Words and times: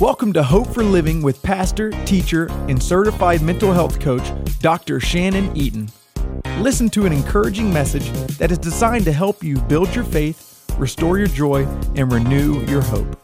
Welcome 0.00 0.32
to 0.32 0.42
Hope 0.42 0.68
for 0.68 0.82
Living 0.82 1.20
with 1.20 1.42
pastor, 1.42 1.90
teacher, 2.06 2.46
and 2.70 2.82
certified 2.82 3.42
mental 3.42 3.70
health 3.70 4.00
coach, 4.00 4.32
Dr. 4.60 4.98
Shannon 4.98 5.54
Eaton. 5.54 5.90
Listen 6.60 6.88
to 6.88 7.04
an 7.04 7.12
encouraging 7.12 7.70
message 7.70 8.08
that 8.38 8.50
is 8.50 8.56
designed 8.56 9.04
to 9.04 9.12
help 9.12 9.44
you 9.44 9.60
build 9.60 9.94
your 9.94 10.04
faith, 10.04 10.64
restore 10.78 11.18
your 11.18 11.26
joy, 11.26 11.66
and 11.96 12.10
renew 12.10 12.64
your 12.64 12.80
hope. 12.80 13.14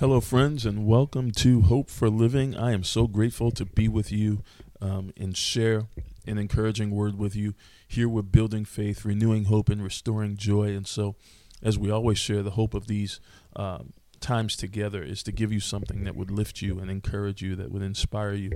Hello, 0.00 0.20
friends, 0.20 0.66
and 0.66 0.84
welcome 0.84 1.30
to 1.30 1.60
Hope 1.60 1.90
for 1.90 2.10
Living. 2.10 2.56
I 2.56 2.72
am 2.72 2.82
so 2.82 3.06
grateful 3.06 3.52
to 3.52 3.64
be 3.64 3.86
with 3.86 4.10
you 4.10 4.42
um, 4.80 5.12
and 5.16 5.36
share 5.36 5.84
an 6.30 6.38
encouraging 6.38 6.90
word 6.90 7.18
with 7.18 7.34
you. 7.36 7.54
Here 7.86 8.08
we're 8.08 8.22
building 8.22 8.64
faith, 8.64 9.04
renewing 9.04 9.44
hope, 9.44 9.68
and 9.68 9.82
restoring 9.82 10.36
joy. 10.36 10.74
And 10.76 10.86
so, 10.86 11.16
as 11.62 11.78
we 11.78 11.90
always 11.90 12.18
share, 12.18 12.42
the 12.42 12.52
hope 12.52 12.72
of 12.72 12.86
these 12.86 13.20
um, 13.56 13.92
times 14.20 14.56
together 14.56 15.02
is 15.02 15.22
to 15.24 15.32
give 15.32 15.52
you 15.52 15.60
something 15.60 16.04
that 16.04 16.16
would 16.16 16.30
lift 16.30 16.62
you 16.62 16.78
and 16.78 16.90
encourage 16.90 17.42
you, 17.42 17.56
that 17.56 17.70
would 17.70 17.82
inspire 17.82 18.32
you 18.32 18.52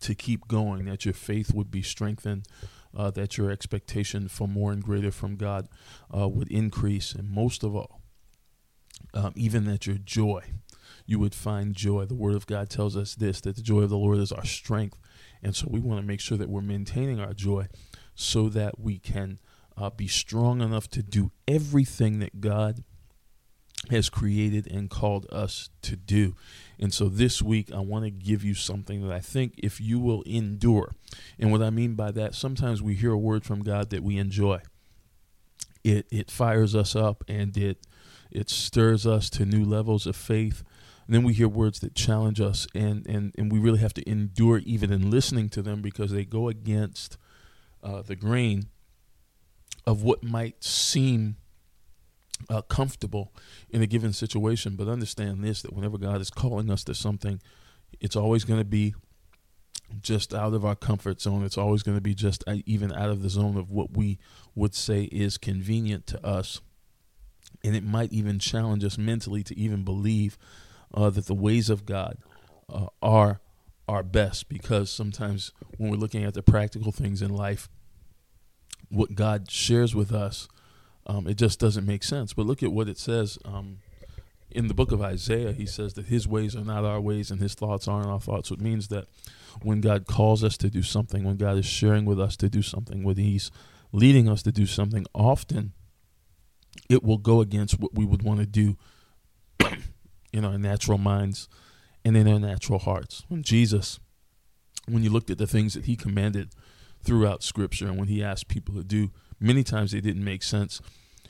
to 0.00 0.14
keep 0.14 0.46
going, 0.46 0.84
that 0.84 1.04
your 1.04 1.14
faith 1.14 1.54
would 1.54 1.70
be 1.70 1.82
strengthened, 1.82 2.46
uh, 2.96 3.10
that 3.10 3.36
your 3.36 3.50
expectation 3.50 4.28
for 4.28 4.46
more 4.46 4.72
and 4.72 4.82
greater 4.82 5.10
from 5.10 5.36
God 5.36 5.68
uh, 6.16 6.28
would 6.28 6.50
increase, 6.50 7.12
and 7.14 7.30
most 7.30 7.62
of 7.62 7.74
all, 7.74 8.00
um, 9.14 9.32
even 9.36 9.64
that 9.64 9.86
your 9.86 9.96
joy, 9.96 10.42
you 11.06 11.18
would 11.18 11.34
find 11.34 11.74
joy. 11.74 12.04
The 12.04 12.14
Word 12.14 12.34
of 12.34 12.46
God 12.46 12.68
tells 12.68 12.96
us 12.96 13.14
this 13.14 13.40
that 13.42 13.56
the 13.56 13.62
joy 13.62 13.80
of 13.80 13.90
the 13.90 13.98
Lord 13.98 14.18
is 14.18 14.32
our 14.32 14.44
strength. 14.44 14.98
And 15.46 15.54
so 15.54 15.68
we 15.70 15.78
want 15.78 16.00
to 16.00 16.06
make 16.06 16.18
sure 16.18 16.36
that 16.38 16.48
we're 16.48 16.60
maintaining 16.60 17.20
our 17.20 17.32
joy 17.32 17.68
so 18.16 18.48
that 18.48 18.80
we 18.80 18.98
can 18.98 19.38
uh, 19.76 19.90
be 19.90 20.08
strong 20.08 20.60
enough 20.60 20.90
to 20.90 21.04
do 21.04 21.30
everything 21.46 22.18
that 22.18 22.40
God 22.40 22.82
has 23.88 24.08
created 24.08 24.66
and 24.68 24.90
called 24.90 25.24
us 25.30 25.70
to 25.82 25.94
do. 25.94 26.34
And 26.80 26.92
so 26.92 27.08
this 27.08 27.42
week, 27.42 27.70
I 27.72 27.78
want 27.78 28.04
to 28.04 28.10
give 28.10 28.42
you 28.42 28.54
something 28.54 29.06
that 29.06 29.14
I 29.14 29.20
think 29.20 29.54
if 29.58 29.80
you 29.80 30.00
will 30.00 30.22
endure, 30.22 30.96
and 31.38 31.52
what 31.52 31.62
I 31.62 31.70
mean 31.70 31.94
by 31.94 32.10
that, 32.10 32.34
sometimes 32.34 32.82
we 32.82 32.94
hear 32.94 33.12
a 33.12 33.18
word 33.18 33.44
from 33.44 33.62
God 33.62 33.90
that 33.90 34.02
we 34.02 34.18
enjoy. 34.18 34.62
It, 35.84 36.08
it 36.10 36.28
fires 36.28 36.74
us 36.74 36.96
up 36.96 37.22
and 37.28 37.56
it 37.56 37.86
it 38.32 38.50
stirs 38.50 39.06
us 39.06 39.30
to 39.30 39.46
new 39.46 39.64
levels 39.64 40.08
of 40.08 40.16
faith 40.16 40.64
and 41.06 41.14
then 41.14 41.22
we 41.22 41.32
hear 41.32 41.48
words 41.48 41.80
that 41.80 41.94
challenge 41.94 42.40
us, 42.40 42.66
and, 42.74 43.06
and, 43.06 43.32
and 43.38 43.52
we 43.52 43.58
really 43.58 43.78
have 43.78 43.94
to 43.94 44.10
endure 44.10 44.58
even 44.58 44.92
in 44.92 45.10
listening 45.10 45.48
to 45.50 45.62
them 45.62 45.80
because 45.80 46.10
they 46.10 46.24
go 46.24 46.48
against 46.48 47.16
uh, 47.82 48.02
the 48.02 48.16
grain 48.16 48.66
of 49.86 50.02
what 50.02 50.24
might 50.24 50.64
seem 50.64 51.36
uh, 52.50 52.62
comfortable 52.62 53.32
in 53.70 53.82
a 53.82 53.86
given 53.86 54.12
situation. 54.12 54.74
But 54.74 54.88
understand 54.88 55.44
this 55.44 55.62
that 55.62 55.72
whenever 55.72 55.96
God 55.96 56.20
is 56.20 56.30
calling 56.30 56.70
us 56.70 56.82
to 56.84 56.94
something, 56.94 57.40
it's 58.00 58.16
always 58.16 58.44
going 58.44 58.60
to 58.60 58.64
be 58.64 58.94
just 60.00 60.34
out 60.34 60.54
of 60.54 60.64
our 60.64 60.74
comfort 60.74 61.20
zone. 61.20 61.44
It's 61.44 61.56
always 61.56 61.84
going 61.84 61.96
to 61.96 62.02
be 62.02 62.16
just 62.16 62.42
uh, 62.48 62.56
even 62.66 62.92
out 62.92 63.10
of 63.10 63.22
the 63.22 63.30
zone 63.30 63.56
of 63.56 63.70
what 63.70 63.96
we 63.96 64.18
would 64.56 64.74
say 64.74 65.04
is 65.04 65.38
convenient 65.38 66.08
to 66.08 66.26
us. 66.26 66.60
And 67.62 67.76
it 67.76 67.84
might 67.84 68.12
even 68.12 68.40
challenge 68.40 68.84
us 68.84 68.98
mentally 68.98 69.44
to 69.44 69.56
even 69.56 69.84
believe 69.84 70.36
uh, 70.94 71.10
that 71.10 71.26
the 71.26 71.34
ways 71.34 71.70
of 71.70 71.86
God 71.86 72.18
uh, 72.68 72.86
are 73.02 73.40
are 73.88 74.02
best 74.02 74.48
because 74.48 74.90
sometimes 74.90 75.52
when 75.78 75.90
we're 75.90 75.96
looking 75.96 76.24
at 76.24 76.34
the 76.34 76.42
practical 76.42 76.90
things 76.90 77.22
in 77.22 77.30
life, 77.30 77.68
what 78.88 79.14
God 79.14 79.50
shares 79.50 79.94
with 79.94 80.12
us, 80.12 80.48
um, 81.06 81.28
it 81.28 81.36
just 81.36 81.60
doesn't 81.60 81.86
make 81.86 82.02
sense. 82.02 82.32
But 82.32 82.46
look 82.46 82.62
at 82.62 82.72
what 82.72 82.88
it 82.88 82.98
says 82.98 83.38
um, 83.44 83.78
in 84.50 84.66
the 84.66 84.74
book 84.74 84.90
of 84.90 85.00
Isaiah. 85.00 85.52
He 85.52 85.66
says 85.66 85.94
that 85.94 86.06
His 86.06 86.26
ways 86.26 86.56
are 86.56 86.64
not 86.64 86.84
our 86.84 87.00
ways 87.00 87.30
and 87.30 87.40
His 87.40 87.54
thoughts 87.54 87.86
aren't 87.86 88.08
our 88.08 88.20
thoughts. 88.20 88.50
Which 88.50 88.60
means 88.60 88.88
that 88.88 89.06
when 89.62 89.80
God 89.80 90.06
calls 90.06 90.42
us 90.42 90.56
to 90.58 90.68
do 90.68 90.82
something, 90.82 91.22
when 91.24 91.36
God 91.36 91.56
is 91.56 91.66
sharing 91.66 92.04
with 92.04 92.20
us 92.20 92.36
to 92.38 92.48
do 92.48 92.62
something, 92.62 93.04
when 93.04 93.16
He's 93.16 93.50
leading 93.92 94.28
us 94.28 94.42
to 94.42 94.52
do 94.52 94.66
something, 94.66 95.06
often 95.14 95.72
it 96.90 97.04
will 97.04 97.18
go 97.18 97.40
against 97.40 97.78
what 97.78 97.94
we 97.94 98.04
would 98.04 98.22
want 98.22 98.40
to 98.40 98.46
do 98.46 98.76
in 100.36 100.44
our 100.44 100.58
natural 100.58 100.98
minds 100.98 101.48
and 102.04 102.16
in 102.16 102.28
our 102.28 102.38
natural 102.38 102.78
hearts. 102.78 103.24
When 103.28 103.42
Jesus, 103.42 103.98
when 104.86 105.02
you 105.02 105.10
looked 105.10 105.30
at 105.30 105.38
the 105.38 105.46
things 105.46 105.74
that 105.74 105.86
he 105.86 105.96
commanded 105.96 106.50
throughout 107.02 107.42
Scripture 107.42 107.86
and 107.86 107.98
when 107.98 108.08
he 108.08 108.22
asked 108.22 108.48
people 108.48 108.74
to 108.74 108.84
do, 108.84 109.10
many 109.40 109.64
times 109.64 109.92
they 109.92 110.00
didn't 110.00 110.24
make 110.24 110.42
sense. 110.42 110.80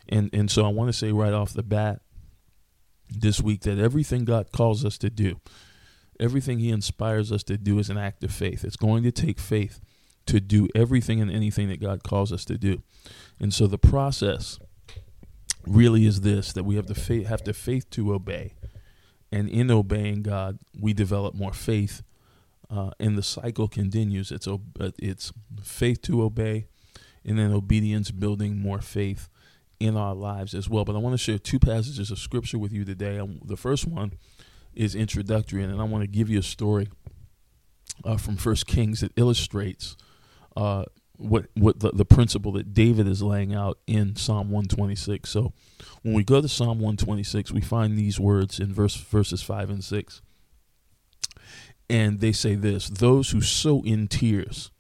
And 0.09 0.29
and 0.33 0.51
so 0.51 0.65
I 0.65 0.69
want 0.69 0.89
to 0.89 0.93
say 0.93 1.13
right 1.13 1.33
off 1.33 1.53
the 1.53 1.63
bat 1.63 2.03
this 3.09 3.41
week 3.41 3.63
that 3.63 3.79
everything 3.79 4.25
God 4.25 4.51
calls 4.53 4.85
us 4.85 4.99
to 4.99 5.11
do, 5.11 5.41
everything 6.19 6.59
he 6.59 6.71
inspires 6.71 7.31
us 7.31 7.43
to 7.45 7.57
do 7.57 7.79
is 7.79 7.89
an 7.89 7.99
act 7.99 8.25
of 8.25 8.33
faith. 8.33 8.65
It's 8.65 8.77
going 8.77 9.05
to 9.05 9.13
take 9.13 9.39
faith 9.39 9.81
to 10.27 10.41
do 10.41 10.69
everything 10.75 11.21
and 11.21 11.31
anything 11.31 11.69
that 11.69 11.81
God 11.81 12.03
calls 12.03 12.33
us 12.33 12.45
to 12.47 12.59
do. 12.59 12.83
And 13.39 13.55
so 13.55 13.69
the 13.69 13.79
process 13.79 14.59
really 15.65 16.07
is 16.07 16.23
this 16.23 16.53
that 16.53 16.65
we 16.65 16.77
have 16.77 16.87
to 16.87 16.95
faith, 16.95 17.27
have 17.27 17.45
the 17.45 17.53
faith 17.53 17.89
to 17.91 18.13
obey 18.13 18.55
and 19.37 19.51
in 19.51 19.71
obeying 19.71 20.23
God, 20.23 20.59
we 20.81 20.95
develop 20.95 21.35
more 21.35 21.53
faith, 21.53 22.03
uh, 22.71 22.91
and 22.99 23.19
the 23.19 23.23
cycle 23.23 23.69
continues. 23.69 24.33
It's 24.33 24.49
it's 24.99 25.31
faith 25.63 26.01
to 26.03 26.23
obey, 26.23 26.69
and 27.23 27.39
then 27.39 27.53
obedience 27.53 28.11
building 28.11 28.57
more 28.57 28.81
faith 28.81 29.29
in 29.79 29.95
our 29.95 30.15
lives 30.15 30.55
as 30.55 30.71
well. 30.71 30.87
But 30.87 30.97
I 30.97 31.01
want 31.01 31.13
to 31.13 31.19
share 31.19 31.39
two 31.39 31.59
passages 31.59 32.11
of 32.11 32.19
scripture 32.19 32.59
with 32.59 32.73
you 32.73 32.87
today. 32.87 33.19
Um, 33.19 33.41
the 33.45 33.59
first 33.59 33.87
one 33.87 34.13
is 34.75 34.95
introductory, 34.95 35.63
and 35.63 35.79
I 35.79 35.85
want 35.85 36.03
to 36.03 36.09
give 36.09 36.31
you 36.31 36.39
a 36.39 36.43
story 36.43 36.89
uh, 38.05 38.17
from 38.17 38.39
First 38.39 38.67
Kings 38.67 39.01
that 39.01 39.13
illustrates 39.17 39.99
uh, 40.57 40.87
what 41.19 41.47
what 41.55 41.81
the, 41.81 41.91
the 41.91 42.05
principle 42.05 42.53
that 42.53 42.75
David 42.75 43.07
is 43.07 43.23
laying 43.23 43.55
out 43.55 43.79
in 43.87 44.17
Psalm 44.17 44.51
126. 44.51 45.29
So 45.29 45.53
when 46.03 46.15
we 46.15 46.25
go 46.25 46.41
to 46.41 46.49
Psalm 46.49 46.79
126, 46.79 47.53
we 47.53 47.61
find 47.61 47.97
these 47.97 48.21
words 48.21 48.61
in 48.61 48.73
verse 48.73 48.97
verses 48.97 49.43
5 49.43 49.71
and 49.71 49.85
6. 49.85 50.23
And 51.89 52.21
they 52.21 52.33
say 52.33 52.55
this, 52.55 52.89
those 52.89 53.31
who 53.31 53.41
sow 53.41 53.83
in 53.85 54.09
tears 54.09 54.71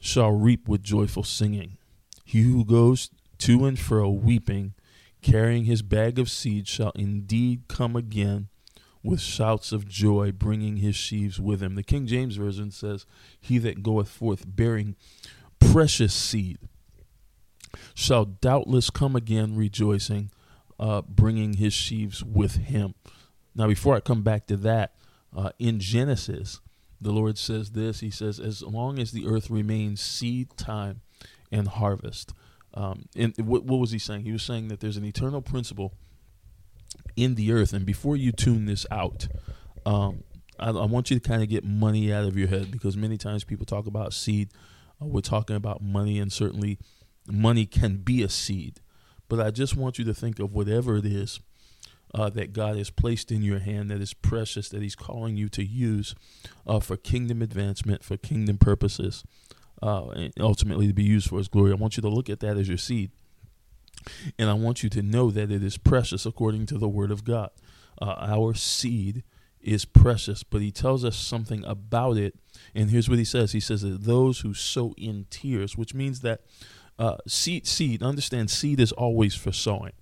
shall 0.00 0.32
reap 0.32 0.68
with 0.68 0.82
joyful 0.82 1.22
singing. 1.22 1.78
He 2.24 2.42
who 2.42 2.64
goes 2.64 3.10
to 3.38 3.64
and 3.64 3.78
fro 3.78 4.10
weeping, 4.10 4.74
carrying 5.22 5.64
his 5.64 5.82
bag 5.82 6.18
of 6.18 6.28
seed 6.28 6.66
shall 6.66 6.92
indeed 6.96 7.68
come 7.68 7.94
again 7.94 8.48
with 9.04 9.20
shouts 9.20 9.70
of 9.70 9.86
joy, 9.86 10.32
bringing 10.32 10.78
his 10.78 10.96
sheaves 10.96 11.38
with 11.38 11.62
him. 11.62 11.74
The 11.74 11.82
King 11.82 12.06
James 12.06 12.36
Version 12.36 12.70
says, 12.70 13.04
He 13.38 13.58
that 13.58 13.82
goeth 13.82 14.08
forth 14.08 14.44
bearing 14.46 14.96
precious 15.74 16.14
seed 16.14 16.56
shall 17.96 18.24
doubtless 18.24 18.90
come 18.90 19.16
again 19.16 19.56
rejoicing, 19.56 20.30
uh, 20.78 21.02
bringing 21.02 21.54
his 21.54 21.72
sheaves 21.72 22.22
with 22.22 22.54
him. 22.54 22.94
Now, 23.56 23.66
before 23.66 23.96
I 23.96 24.00
come 24.00 24.22
back 24.22 24.46
to 24.46 24.56
that, 24.58 24.94
uh, 25.36 25.50
in 25.58 25.80
Genesis, 25.80 26.60
the 27.00 27.10
Lord 27.10 27.38
says 27.38 27.72
this 27.72 27.98
He 27.98 28.10
says, 28.10 28.38
As 28.38 28.62
long 28.62 29.00
as 29.00 29.10
the 29.10 29.26
earth 29.26 29.50
remains 29.50 30.00
seed 30.00 30.56
time 30.56 31.00
and 31.50 31.66
harvest. 31.66 32.32
Um, 32.72 33.06
and 33.16 33.36
what, 33.38 33.64
what 33.64 33.80
was 33.80 33.90
he 33.90 33.98
saying? 33.98 34.22
He 34.22 34.30
was 34.30 34.44
saying 34.44 34.68
that 34.68 34.78
there's 34.78 34.96
an 34.96 35.04
eternal 35.04 35.42
principle 35.42 35.92
in 37.16 37.34
the 37.34 37.52
earth. 37.52 37.72
And 37.72 37.84
before 37.84 38.16
you 38.16 38.30
tune 38.30 38.66
this 38.66 38.86
out, 38.92 39.26
um, 39.84 40.22
I, 40.56 40.70
I 40.70 40.86
want 40.86 41.10
you 41.10 41.18
to 41.18 41.28
kind 41.28 41.42
of 41.42 41.48
get 41.48 41.64
money 41.64 42.12
out 42.12 42.26
of 42.26 42.36
your 42.36 42.46
head 42.46 42.70
because 42.70 42.96
many 42.96 43.16
times 43.16 43.42
people 43.42 43.66
talk 43.66 43.86
about 43.88 44.12
seed 44.12 44.50
uh, 45.00 45.06
we're 45.06 45.20
talking 45.20 45.56
about 45.56 45.82
money, 45.82 46.18
and 46.18 46.32
certainly 46.32 46.78
money 47.26 47.66
can 47.66 47.96
be 47.96 48.22
a 48.22 48.28
seed. 48.28 48.80
But 49.28 49.40
I 49.40 49.50
just 49.50 49.76
want 49.76 49.98
you 49.98 50.04
to 50.04 50.14
think 50.14 50.38
of 50.38 50.52
whatever 50.52 50.96
it 50.96 51.06
is 51.06 51.40
uh, 52.14 52.30
that 52.30 52.52
God 52.52 52.76
has 52.76 52.90
placed 52.90 53.32
in 53.32 53.42
your 53.42 53.58
hand 53.58 53.90
that 53.90 54.00
is 54.00 54.14
precious, 54.14 54.68
that 54.68 54.82
He's 54.82 54.94
calling 54.94 55.36
you 55.36 55.48
to 55.50 55.64
use 55.64 56.14
uh, 56.66 56.80
for 56.80 56.96
kingdom 56.96 57.42
advancement, 57.42 58.04
for 58.04 58.16
kingdom 58.16 58.58
purposes, 58.58 59.24
uh, 59.82 60.08
and 60.10 60.32
ultimately 60.38 60.86
to 60.86 60.94
be 60.94 61.02
used 61.02 61.28
for 61.28 61.38
His 61.38 61.48
glory. 61.48 61.72
I 61.72 61.76
want 61.76 61.96
you 61.96 62.02
to 62.02 62.08
look 62.08 62.30
at 62.30 62.40
that 62.40 62.56
as 62.56 62.68
your 62.68 62.78
seed. 62.78 63.10
And 64.38 64.50
I 64.50 64.54
want 64.54 64.82
you 64.82 64.90
to 64.90 65.02
know 65.02 65.30
that 65.30 65.50
it 65.50 65.62
is 65.62 65.78
precious 65.78 66.26
according 66.26 66.66
to 66.66 66.78
the 66.78 66.88
Word 66.88 67.10
of 67.10 67.24
God. 67.24 67.50
Uh, 68.00 68.14
our 68.18 68.54
seed 68.54 69.22
is 69.64 69.84
precious, 69.84 70.42
but 70.42 70.60
he 70.60 70.70
tells 70.70 71.04
us 71.04 71.16
something 71.16 71.64
about 71.64 72.16
it. 72.16 72.36
And 72.74 72.90
here's 72.90 73.08
what 73.08 73.18
he 73.18 73.24
says 73.24 73.52
He 73.52 73.60
says 73.60 73.82
that 73.82 74.04
those 74.04 74.40
who 74.40 74.54
sow 74.54 74.94
in 74.96 75.26
tears, 75.30 75.76
which 75.76 75.94
means 75.94 76.20
that 76.20 76.42
uh, 76.98 77.16
seed, 77.26 77.66
seed, 77.66 78.02
understand 78.02 78.50
seed 78.50 78.80
is 78.80 78.92
always 78.92 79.34
for 79.34 79.52
sowing. 79.52 79.92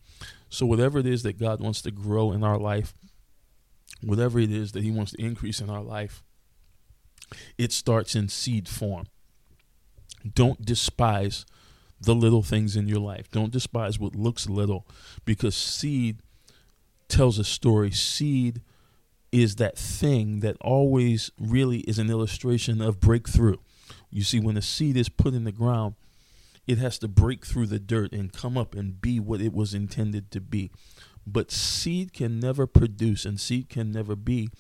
So 0.49 0.67
whatever 0.67 0.99
it 0.99 1.07
is 1.07 1.23
that 1.23 1.39
God 1.39 1.61
wants 1.61 1.81
to 1.83 1.91
grow 1.91 2.33
in 2.33 2.45
our 2.45 2.59
life, 2.59 2.93
whatever 4.03 4.39
it 4.39 4.51
is 4.51 4.73
that 4.73 4.83
he 4.83 4.91
wants 4.91 5.13
to 5.13 5.25
increase 5.25 5.61
in 5.61 5.71
our 5.71 5.83
life, 5.83 6.23
it 7.57 7.73
starts 7.73 8.15
in 8.15 8.29
seed 8.29 8.69
form. 8.69 9.07
Don't 10.35 10.65
despise 10.65 11.47
the 12.01 12.15
little 12.15 12.43
things 12.43 12.77
in 12.77 12.89
your 12.89 12.99
life. 12.99 13.31
Don't 13.31 13.53
despise 13.53 13.99
what 13.99 14.15
looks 14.15 14.49
little 14.49 14.87
because 15.25 15.55
seed 15.55 16.19
tells 17.09 17.39
a 17.39 17.45
story. 17.45 17.91
Seed 17.91 18.61
is 19.33 19.57
that 19.57 19.79
thing 19.79 20.41
that 20.41 20.57
always 20.61 21.31
really 21.39 21.79
is 21.81 21.99
an 21.99 22.11
illustration 22.11 22.81
of 22.83 23.01
breakthrough. 23.01 23.57
You 24.11 24.23
see, 24.23 24.39
when 24.39 24.59
a 24.59 24.63
seed 24.63 24.97
is 24.97 25.09
put 25.09 25.33
in 25.33 25.45
the 25.45 25.53
ground, 25.53 25.95
it 26.67 26.79
has 26.79 26.99
to 26.99 27.09
break 27.09 27.45
through 27.45 27.67
the 27.67 27.81
dirt 27.81 28.13
and 28.13 28.33
come 28.33 28.57
up 28.57 28.75
and 28.75 29.01
be 29.01 29.19
what 29.19 29.41
it 29.41 29.53
was 29.53 29.75
intended 29.75 30.31
to 30.33 30.41
be. 30.41 30.71
But 31.27 31.51
seed 31.51 32.13
can 32.13 32.39
never 32.39 32.67
produce 32.67 33.25
and 33.25 33.41
seed 33.41 33.69
can 33.69 33.91
never 33.91 34.15
be 34.15 34.51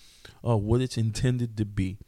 uh, 0.46 0.56
what 0.56 0.80
it's 0.80 0.96
intended 0.96 1.56
to 1.58 1.64
be 1.64 1.98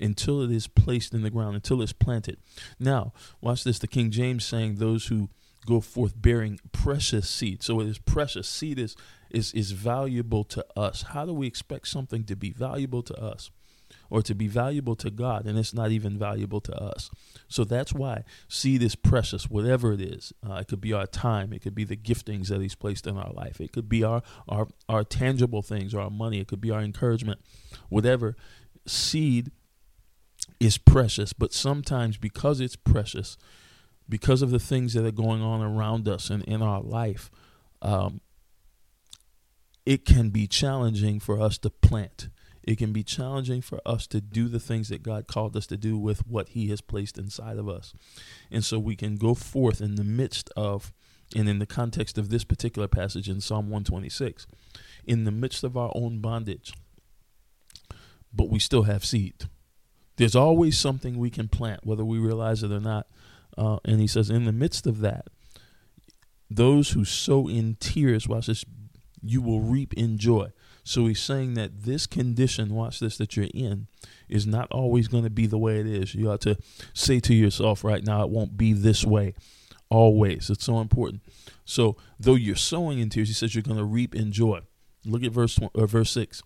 until 0.00 0.40
it 0.40 0.50
is 0.50 0.66
placed 0.66 1.12
in 1.14 1.22
the 1.22 1.30
ground, 1.30 1.54
until 1.54 1.82
it's 1.82 1.92
planted. 1.92 2.38
Now, 2.80 3.12
watch 3.40 3.64
this 3.64 3.78
the 3.78 3.86
King 3.86 4.10
James 4.10 4.44
saying, 4.44 4.76
Those 4.76 5.06
who 5.06 5.28
go 5.66 5.80
forth 5.80 6.20
bearing 6.20 6.60
precious 6.72 7.28
seed. 7.28 7.62
So 7.62 7.80
it 7.80 7.86
is 7.86 7.98
precious. 7.98 8.48
Seed 8.48 8.78
is, 8.78 8.96
is, 9.30 9.52
is 9.52 9.72
valuable 9.72 10.44
to 10.44 10.64
us. 10.76 11.02
How 11.02 11.24
do 11.26 11.32
we 11.32 11.46
expect 11.46 11.88
something 11.88 12.24
to 12.24 12.36
be 12.36 12.50
valuable 12.50 13.02
to 13.02 13.14
us? 13.14 13.50
or 14.10 14.22
to 14.22 14.34
be 14.34 14.46
valuable 14.46 14.94
to 14.96 15.10
God, 15.10 15.46
and 15.46 15.58
it's 15.58 15.74
not 15.74 15.90
even 15.90 16.18
valuable 16.18 16.60
to 16.60 16.76
us. 16.76 17.10
So 17.48 17.64
that's 17.64 17.92
why 17.92 18.24
seed 18.48 18.82
is 18.82 18.94
precious, 18.94 19.48
whatever 19.48 19.92
it 19.92 20.00
is. 20.00 20.32
Uh, 20.48 20.54
it 20.54 20.68
could 20.68 20.80
be 20.80 20.92
our 20.92 21.06
time, 21.06 21.52
it 21.52 21.62
could 21.62 21.74
be 21.74 21.84
the 21.84 21.96
giftings 21.96 22.48
that 22.48 22.60
He's 22.60 22.74
placed 22.74 23.06
in 23.06 23.16
our 23.16 23.32
life, 23.32 23.60
it 23.60 23.72
could 23.72 23.88
be 23.88 24.04
our, 24.04 24.22
our, 24.48 24.68
our 24.88 25.04
tangible 25.04 25.62
things, 25.62 25.94
or 25.94 26.00
our 26.00 26.10
money, 26.10 26.40
it 26.40 26.48
could 26.48 26.60
be 26.60 26.70
our 26.70 26.80
encouragement, 26.80 27.40
whatever. 27.88 28.36
Seed 28.86 29.50
is 30.60 30.78
precious, 30.78 31.32
but 31.32 31.52
sometimes 31.52 32.16
because 32.16 32.60
it's 32.60 32.76
precious, 32.76 33.36
because 34.08 34.42
of 34.42 34.50
the 34.50 34.58
things 34.58 34.92
that 34.94 35.06
are 35.06 35.10
going 35.10 35.42
on 35.42 35.62
around 35.62 36.06
us 36.06 36.30
and 36.30 36.44
in 36.44 36.60
our 36.62 36.82
life, 36.82 37.30
um, 37.80 38.20
it 39.86 40.04
can 40.04 40.30
be 40.30 40.46
challenging 40.46 41.20
for 41.20 41.40
us 41.40 41.58
to 41.58 41.70
plant 41.70 42.28
it 42.66 42.78
can 42.78 42.92
be 42.92 43.02
challenging 43.04 43.60
for 43.60 43.80
us 43.84 44.06
to 44.08 44.20
do 44.20 44.48
the 44.48 44.60
things 44.60 44.88
that 44.88 45.02
God 45.02 45.26
called 45.26 45.56
us 45.56 45.66
to 45.66 45.76
do 45.76 45.98
with 45.98 46.26
what 46.26 46.50
He 46.50 46.68
has 46.68 46.80
placed 46.80 47.18
inside 47.18 47.58
of 47.58 47.68
us. 47.68 47.94
And 48.50 48.64
so 48.64 48.78
we 48.78 48.96
can 48.96 49.16
go 49.16 49.34
forth 49.34 49.80
in 49.80 49.96
the 49.96 50.04
midst 50.04 50.50
of, 50.56 50.92
and 51.36 51.48
in 51.48 51.58
the 51.58 51.66
context 51.66 52.16
of 52.16 52.30
this 52.30 52.44
particular 52.44 52.88
passage 52.88 53.28
in 53.28 53.40
Psalm 53.40 53.66
126, 53.66 54.46
in 55.04 55.24
the 55.24 55.30
midst 55.30 55.62
of 55.62 55.76
our 55.76 55.92
own 55.94 56.20
bondage, 56.20 56.72
but 58.32 58.48
we 58.48 58.58
still 58.58 58.84
have 58.84 59.04
seed. 59.04 59.44
There's 60.16 60.36
always 60.36 60.78
something 60.78 61.18
we 61.18 61.30
can 61.30 61.48
plant, 61.48 61.84
whether 61.84 62.04
we 62.04 62.18
realize 62.18 62.62
it 62.62 62.72
or 62.72 62.80
not. 62.80 63.06
Uh, 63.58 63.78
and 63.84 64.00
he 64.00 64.06
says, 64.06 64.30
in 64.30 64.44
the 64.44 64.52
midst 64.52 64.86
of 64.86 65.00
that, 65.00 65.26
those 66.50 66.90
who 66.90 67.04
sow 67.04 67.48
in 67.48 67.76
tears, 67.78 68.26
watch 68.26 68.46
this, 68.46 68.64
you 69.24 69.42
will 69.42 69.60
reap 69.60 69.94
in 69.94 70.18
joy. 70.18 70.52
So 70.82 71.06
he's 71.06 71.20
saying 71.20 71.54
that 71.54 71.84
this 71.84 72.06
condition, 72.06 72.74
watch 72.74 73.00
this, 73.00 73.16
that 73.16 73.36
you're 73.36 73.48
in, 73.54 73.86
is 74.28 74.46
not 74.46 74.70
always 74.70 75.08
going 75.08 75.24
to 75.24 75.30
be 75.30 75.46
the 75.46 75.58
way 75.58 75.80
it 75.80 75.86
is. 75.86 76.14
You 76.14 76.30
ought 76.30 76.42
to 76.42 76.58
say 76.92 77.20
to 77.20 77.34
yourself 77.34 77.84
right 77.84 78.04
now, 78.04 78.22
it 78.22 78.30
won't 78.30 78.56
be 78.56 78.72
this 78.74 79.04
way 79.04 79.34
always. 79.88 80.50
It's 80.50 80.64
so 80.64 80.80
important. 80.80 81.22
So 81.64 81.96
though 82.18 82.34
you're 82.34 82.56
sowing 82.56 82.98
in 82.98 83.08
tears, 83.08 83.28
he 83.28 83.34
says 83.34 83.54
you're 83.54 83.62
going 83.62 83.78
to 83.78 83.84
reap 83.84 84.14
in 84.14 84.32
joy. 84.32 84.60
Look 85.06 85.22
at 85.22 85.32
verse 85.32 85.58
or 85.58 85.70
uh, 85.74 85.86
verse 85.86 86.10
six. 86.10 86.42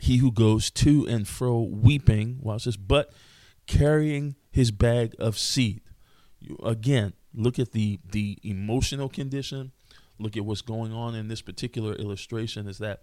He 0.00 0.18
who 0.18 0.32
goes 0.32 0.70
to 0.70 1.06
and 1.06 1.28
fro 1.28 1.60
weeping, 1.60 2.38
watch 2.40 2.64
this, 2.64 2.76
but 2.76 3.12
carrying 3.66 4.34
his 4.50 4.70
bag 4.70 5.14
of 5.18 5.38
seed. 5.38 5.82
You, 6.40 6.56
again, 6.64 7.12
look 7.34 7.58
at 7.58 7.72
the 7.72 8.00
the 8.10 8.38
emotional 8.42 9.08
condition. 9.08 9.72
Look 10.20 10.36
at 10.36 10.44
what's 10.44 10.62
going 10.62 10.92
on 10.92 11.14
in 11.14 11.28
this 11.28 11.42
particular 11.42 11.94
illustration. 11.94 12.68
Is 12.68 12.78
that 12.78 13.02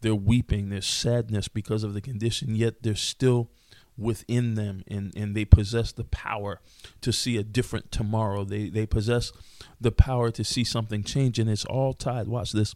they're 0.00 0.14
weeping, 0.14 0.68
there's 0.68 0.86
sadness 0.86 1.48
because 1.48 1.82
of 1.82 1.94
the 1.94 2.00
condition, 2.00 2.54
yet 2.54 2.82
they're 2.82 2.94
still 2.94 3.50
within 3.96 4.54
them 4.54 4.84
and, 4.86 5.12
and 5.16 5.34
they 5.34 5.44
possess 5.44 5.90
the 5.90 6.04
power 6.04 6.60
to 7.00 7.12
see 7.12 7.36
a 7.36 7.42
different 7.42 7.90
tomorrow. 7.90 8.44
They 8.44 8.68
they 8.68 8.86
possess 8.86 9.32
the 9.80 9.92
power 9.92 10.30
to 10.30 10.44
see 10.44 10.64
something 10.64 11.02
change, 11.02 11.38
and 11.38 11.50
it's 11.50 11.64
all 11.64 11.92
tied, 11.92 12.28
watch 12.28 12.52
this, 12.52 12.74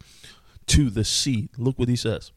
to 0.66 0.90
the 0.90 1.04
seed. 1.04 1.50
Look 1.56 1.78
what 1.78 1.88
he 1.88 1.96
says. 1.96 2.32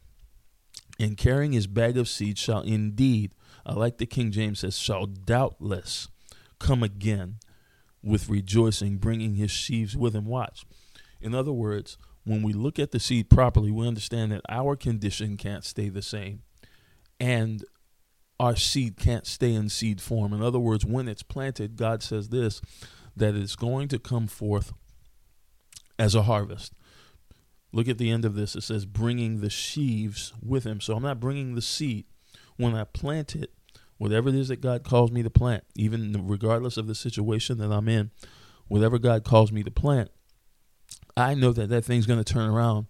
And 1.00 1.18
carrying 1.18 1.52
his 1.52 1.68
bag 1.68 1.98
of 1.98 2.08
seed 2.08 2.38
shall 2.38 2.62
indeed, 2.62 3.34
I 3.66 3.74
like 3.74 3.98
the 3.98 4.06
King 4.06 4.32
James 4.32 4.60
says, 4.60 4.78
shall 4.78 5.06
doubtless 5.06 6.08
come 6.60 6.84
again 6.84 7.36
with 8.02 8.30
rejoicing, 8.30 8.98
bringing 8.98 9.36
his 9.36 9.52
sheaves 9.52 9.98
with 9.98 10.16
him. 10.16 10.26
Watch. 10.26 10.66
In 11.26 11.34
other 11.34 11.52
words, 11.52 11.98
when 12.24 12.44
we 12.44 12.54
look 12.54 12.78
at 12.78 12.92
the 12.92 13.00
seed 13.00 13.32
properly, 13.32 13.72
we 13.72 13.88
understand 13.88 14.32
that 14.32 14.42
our 14.48 14.76
condition 14.76 15.38
can't 15.38 15.66
stay 15.66 15.90
the 15.90 16.04
same. 16.04 16.44
And 17.20 17.66
our 18.40 18.56
seed 18.56 18.98
can't 18.98 19.26
stay 19.26 19.52
in 19.52 19.70
seed 19.70 20.02
form. 20.02 20.34
In 20.34 20.44
other 20.44 20.60
words, 20.60 20.86
when 20.86 21.08
it's 21.08 21.24
planted, 21.24 21.78
God 21.78 22.04
says 22.04 22.30
this 22.30 22.62
that 23.18 23.34
it's 23.34 23.56
going 23.56 23.88
to 23.88 23.98
come 23.98 24.28
forth 24.28 24.72
as 25.98 26.14
a 26.14 26.24
harvest. 26.24 26.74
Look 27.72 27.88
at 27.88 27.98
the 27.98 28.12
end 28.12 28.24
of 28.24 28.36
this. 28.36 28.56
It 28.56 28.62
says, 28.62 28.86
bringing 28.86 29.40
the 29.42 29.50
sheaves 29.50 30.32
with 30.46 30.64
him. 30.64 30.80
So 30.80 30.96
I'm 30.96 31.04
not 31.04 31.20
bringing 31.20 31.56
the 31.56 31.62
seed. 31.62 32.06
When 32.58 32.76
I 32.76 32.84
plant 32.84 33.36
it, 33.36 33.52
whatever 33.98 34.30
it 34.30 34.36
is 34.36 34.50
that 34.50 34.62
God 34.62 34.84
calls 34.84 35.12
me 35.12 35.24
to 35.24 35.30
plant, 35.30 35.64
even 35.76 36.28
regardless 36.28 36.78
of 36.78 36.88
the 36.88 36.96
situation 36.96 37.58
that 37.58 37.72
I'm 37.72 37.88
in, 37.88 38.12
whatever 38.68 39.00
God 39.00 39.24
calls 39.24 39.52
me 39.52 39.64
to 39.64 39.72
plant, 39.72 40.12
I 41.18 41.34
know 41.34 41.52
that 41.54 41.70
that 41.70 41.86
thing's 41.86 42.06
going 42.06 42.24
to 42.24 42.34
turn 42.34 42.50
around 42.50 42.88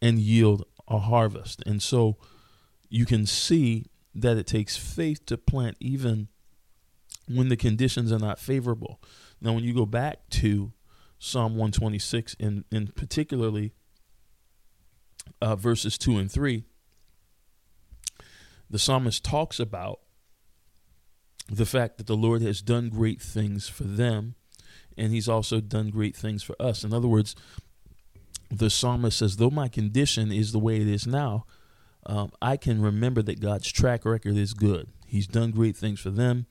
and 0.00 0.18
yield 0.18 0.64
a 0.88 0.98
harvest. 0.98 1.62
And 1.64 1.82
so 1.82 2.16
you 2.88 3.06
can 3.06 3.26
see 3.26 3.86
that 4.14 4.36
it 4.36 4.46
takes 4.46 4.76
faith 4.76 5.24
to 5.26 5.38
plant 5.38 5.76
even 5.80 6.28
when 7.28 7.48
the 7.48 7.56
conditions 7.56 8.12
are 8.12 8.18
not 8.18 8.38
favorable. 8.38 9.00
Now, 9.40 9.52
when 9.54 9.64
you 9.64 9.74
go 9.74 9.86
back 9.86 10.28
to 10.30 10.72
Psalm 11.18 11.52
126, 11.52 12.36
and 12.38 12.64
in 12.70 12.88
particularly 12.88 13.72
uh, 15.40 15.56
verses 15.56 15.96
2 15.96 16.18
and 16.18 16.30
3, 16.30 16.64
the 18.68 18.78
psalmist 18.78 19.24
talks 19.24 19.58
about 19.58 20.00
the 21.48 21.66
fact 21.66 21.98
that 21.98 22.06
the 22.06 22.16
Lord 22.16 22.42
has 22.42 22.60
done 22.62 22.88
great 22.88 23.20
things 23.20 23.68
for 23.68 23.84
them 23.84 24.34
and 24.96 25.12
he's 25.12 25.28
also 25.28 25.60
done 25.60 25.90
great 25.90 26.16
things 26.16 26.42
for 26.42 26.56
us. 26.60 26.84
In 26.84 26.92
other 26.92 27.08
words, 27.08 27.34
the 28.50 28.70
psalmist 28.70 29.18
says, 29.18 29.36
though 29.36 29.50
my 29.50 29.68
condition 29.68 30.30
is 30.30 30.52
the 30.52 30.58
way 30.58 30.76
it 30.76 30.88
is 30.88 31.06
now, 31.06 31.46
um, 32.04 32.32
I 32.42 32.56
can 32.56 32.82
remember 32.82 33.22
that 33.22 33.40
God's 33.40 33.70
track 33.70 34.04
record 34.04 34.36
is 34.36 34.54
good. 34.54 34.88
He's 35.06 35.26
done 35.26 35.50
great 35.50 35.76
things 35.76 36.00
for 36.00 36.10
them. 36.10 36.46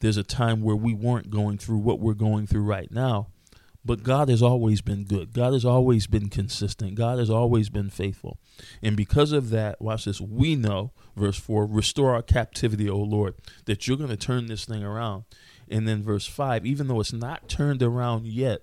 There's 0.00 0.16
a 0.16 0.24
time 0.24 0.62
where 0.62 0.76
we 0.76 0.94
weren't 0.94 1.30
going 1.30 1.58
through 1.58 1.78
what 1.78 2.00
we're 2.00 2.14
going 2.14 2.46
through 2.46 2.62
right 2.62 2.90
now, 2.90 3.28
but 3.84 4.02
God 4.02 4.28
has 4.28 4.42
always 4.42 4.80
been 4.80 5.04
good. 5.04 5.32
God 5.32 5.52
has 5.52 5.64
always 5.64 6.06
been 6.06 6.28
consistent. 6.28 6.94
God 6.94 7.18
has 7.18 7.28
always 7.28 7.68
been 7.68 7.90
faithful. 7.90 8.38
And 8.82 8.96
because 8.96 9.32
of 9.32 9.50
that, 9.50 9.80
watch 9.80 10.06
this, 10.06 10.20
we 10.20 10.56
know, 10.56 10.92
verse 11.16 11.38
4, 11.38 11.66
restore 11.66 12.14
our 12.14 12.22
captivity, 12.22 12.88
O 12.88 12.98
Lord, 12.98 13.34
that 13.66 13.86
you're 13.86 13.96
going 13.98 14.10
to 14.10 14.16
turn 14.16 14.46
this 14.46 14.64
thing 14.64 14.82
around. 14.82 15.24
And 15.70 15.86
then 15.86 16.02
verse 16.02 16.26
5 16.26 16.66
even 16.66 16.88
though 16.88 17.00
it's 17.00 17.12
not 17.12 17.48
turned 17.48 17.82
around 17.82 18.26
yet, 18.26 18.62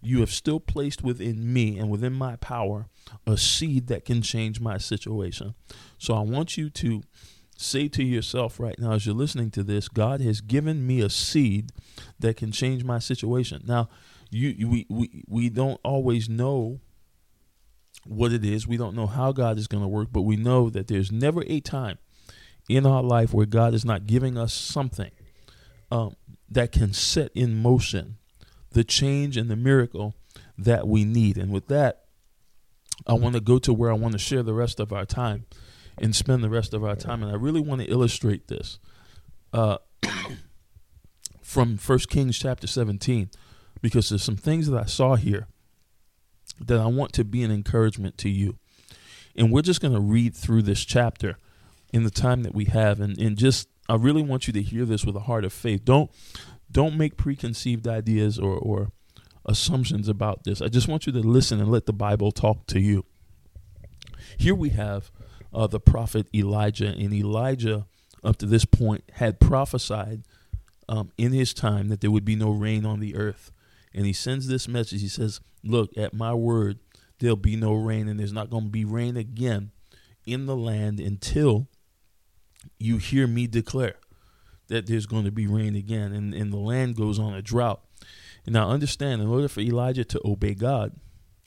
you 0.00 0.20
have 0.20 0.30
still 0.30 0.60
placed 0.60 1.02
within 1.02 1.52
me 1.52 1.78
and 1.78 1.90
within 1.90 2.12
my 2.12 2.36
power 2.36 2.86
a 3.26 3.36
seed 3.36 3.86
that 3.88 4.04
can 4.04 4.22
change 4.22 4.60
my 4.60 4.78
situation. 4.78 5.54
So 5.98 6.14
I 6.14 6.20
want 6.20 6.56
you 6.56 6.70
to 6.70 7.02
say 7.56 7.86
to 7.86 8.02
yourself 8.02 8.58
right 8.58 8.78
now 8.78 8.92
as 8.92 9.06
you're 9.06 9.14
listening 9.14 9.50
to 9.52 9.62
this 9.62 9.88
God 9.88 10.20
has 10.20 10.40
given 10.40 10.86
me 10.86 11.00
a 11.00 11.10
seed 11.10 11.70
that 12.18 12.36
can 12.36 12.52
change 12.52 12.84
my 12.84 12.98
situation. 12.98 13.62
Now, 13.66 13.88
you, 14.30 14.68
we, 14.68 14.86
we, 14.88 15.24
we 15.28 15.48
don't 15.48 15.80
always 15.84 16.28
know 16.28 16.80
what 18.04 18.32
it 18.32 18.44
is. 18.44 18.66
We 18.66 18.76
don't 18.76 18.96
know 18.96 19.06
how 19.06 19.32
God 19.32 19.58
is 19.58 19.68
going 19.68 19.82
to 19.82 19.88
work, 19.88 20.08
but 20.10 20.22
we 20.22 20.36
know 20.36 20.70
that 20.70 20.88
there's 20.88 21.12
never 21.12 21.44
a 21.46 21.60
time 21.60 21.98
in 22.68 22.86
our 22.86 23.02
life 23.02 23.34
where 23.34 23.46
God 23.46 23.74
is 23.74 23.84
not 23.84 24.06
giving 24.06 24.38
us 24.38 24.54
something 24.54 25.10
um, 25.92 26.16
that 26.54 26.72
can 26.72 26.92
set 26.92 27.30
in 27.34 27.60
motion 27.60 28.16
the 28.70 28.84
change 28.84 29.36
and 29.36 29.50
the 29.50 29.56
miracle 29.56 30.14
that 30.56 30.86
we 30.86 31.04
need. 31.04 31.36
And 31.36 31.52
with 31.52 31.68
that, 31.68 32.04
I 33.06 33.14
want 33.14 33.34
to 33.34 33.40
go 33.40 33.58
to 33.58 33.72
where 33.72 33.90
I 33.90 33.94
want 33.94 34.12
to 34.12 34.18
share 34.18 34.42
the 34.42 34.54
rest 34.54 34.80
of 34.80 34.92
our 34.92 35.04
time 35.04 35.46
and 35.98 36.14
spend 36.14 36.42
the 36.42 36.50
rest 36.50 36.74
of 36.74 36.84
our 36.84 36.96
time. 36.96 37.22
And 37.22 37.32
I 37.32 37.36
really 37.36 37.60
want 37.60 37.80
to 37.80 37.86
illustrate 37.86 38.48
this 38.48 38.78
uh, 39.52 39.78
from 41.42 41.76
First 41.76 42.08
Kings 42.08 42.38
chapter 42.38 42.66
17, 42.66 43.30
because 43.80 44.08
there's 44.08 44.22
some 44.22 44.36
things 44.36 44.68
that 44.68 44.80
I 44.80 44.86
saw 44.86 45.16
here 45.16 45.48
that 46.60 46.78
I 46.78 46.86
want 46.86 47.12
to 47.14 47.24
be 47.24 47.42
an 47.42 47.50
encouragement 47.50 48.18
to 48.18 48.28
you. 48.28 48.56
And 49.34 49.50
we're 49.50 49.62
just 49.62 49.80
going 49.80 49.94
to 49.94 50.00
read 50.00 50.34
through 50.34 50.62
this 50.62 50.84
chapter 50.84 51.38
in 51.92 52.04
the 52.04 52.10
time 52.10 52.42
that 52.42 52.54
we 52.54 52.66
have. 52.66 53.00
And, 53.00 53.18
and 53.18 53.36
just, 53.36 53.68
I 53.92 53.96
really 53.96 54.22
want 54.22 54.46
you 54.46 54.54
to 54.54 54.62
hear 54.62 54.86
this 54.86 55.04
with 55.04 55.14
a 55.16 55.20
heart 55.20 55.44
of 55.44 55.52
faith. 55.52 55.84
Don't 55.84 56.10
don't 56.70 56.96
make 56.96 57.18
preconceived 57.18 57.86
ideas 57.86 58.38
or, 58.38 58.56
or 58.56 58.90
assumptions 59.44 60.08
about 60.08 60.44
this. 60.44 60.62
I 60.62 60.68
just 60.68 60.88
want 60.88 61.06
you 61.06 61.12
to 61.12 61.18
listen 61.18 61.60
and 61.60 61.70
let 61.70 61.84
the 61.84 61.92
Bible 61.92 62.32
talk 62.32 62.66
to 62.68 62.80
you. 62.80 63.04
Here 64.38 64.54
we 64.54 64.70
have 64.70 65.10
uh, 65.52 65.66
the 65.66 65.78
prophet 65.78 66.26
Elijah, 66.34 66.86
and 66.86 67.12
Elijah, 67.12 67.84
up 68.24 68.38
to 68.38 68.46
this 68.46 68.64
point, 68.64 69.04
had 69.16 69.38
prophesied 69.38 70.22
um, 70.88 71.12
in 71.18 71.32
his 71.32 71.52
time 71.52 71.88
that 71.88 72.00
there 72.00 72.10
would 72.10 72.24
be 72.24 72.34
no 72.34 72.48
rain 72.48 72.86
on 72.86 72.98
the 72.98 73.14
earth. 73.14 73.52
And 73.92 74.06
he 74.06 74.14
sends 74.14 74.48
this 74.48 74.66
message. 74.66 75.02
He 75.02 75.08
says, 75.08 75.42
Look, 75.62 75.90
at 75.98 76.14
my 76.14 76.32
word, 76.32 76.78
there'll 77.18 77.36
be 77.36 77.56
no 77.56 77.74
rain, 77.74 78.08
and 78.08 78.18
there's 78.18 78.32
not 78.32 78.48
going 78.48 78.64
to 78.64 78.70
be 78.70 78.86
rain 78.86 79.18
again 79.18 79.70
in 80.24 80.46
the 80.46 80.56
land 80.56 80.98
until 80.98 81.68
you 82.78 82.98
hear 82.98 83.26
me 83.26 83.46
declare 83.46 83.96
that 84.68 84.86
there's 84.86 85.06
going 85.06 85.24
to 85.24 85.30
be 85.30 85.46
rain 85.46 85.76
again, 85.76 86.12
and, 86.12 86.34
and 86.34 86.52
the 86.52 86.58
land 86.58 86.96
goes 86.96 87.18
on 87.18 87.34
a 87.34 87.42
drought. 87.42 87.82
And 88.44 88.54
now 88.54 88.70
understand, 88.70 89.22
in 89.22 89.28
order 89.28 89.48
for 89.48 89.60
Elijah 89.60 90.04
to 90.04 90.20
obey 90.24 90.54
God 90.54 90.96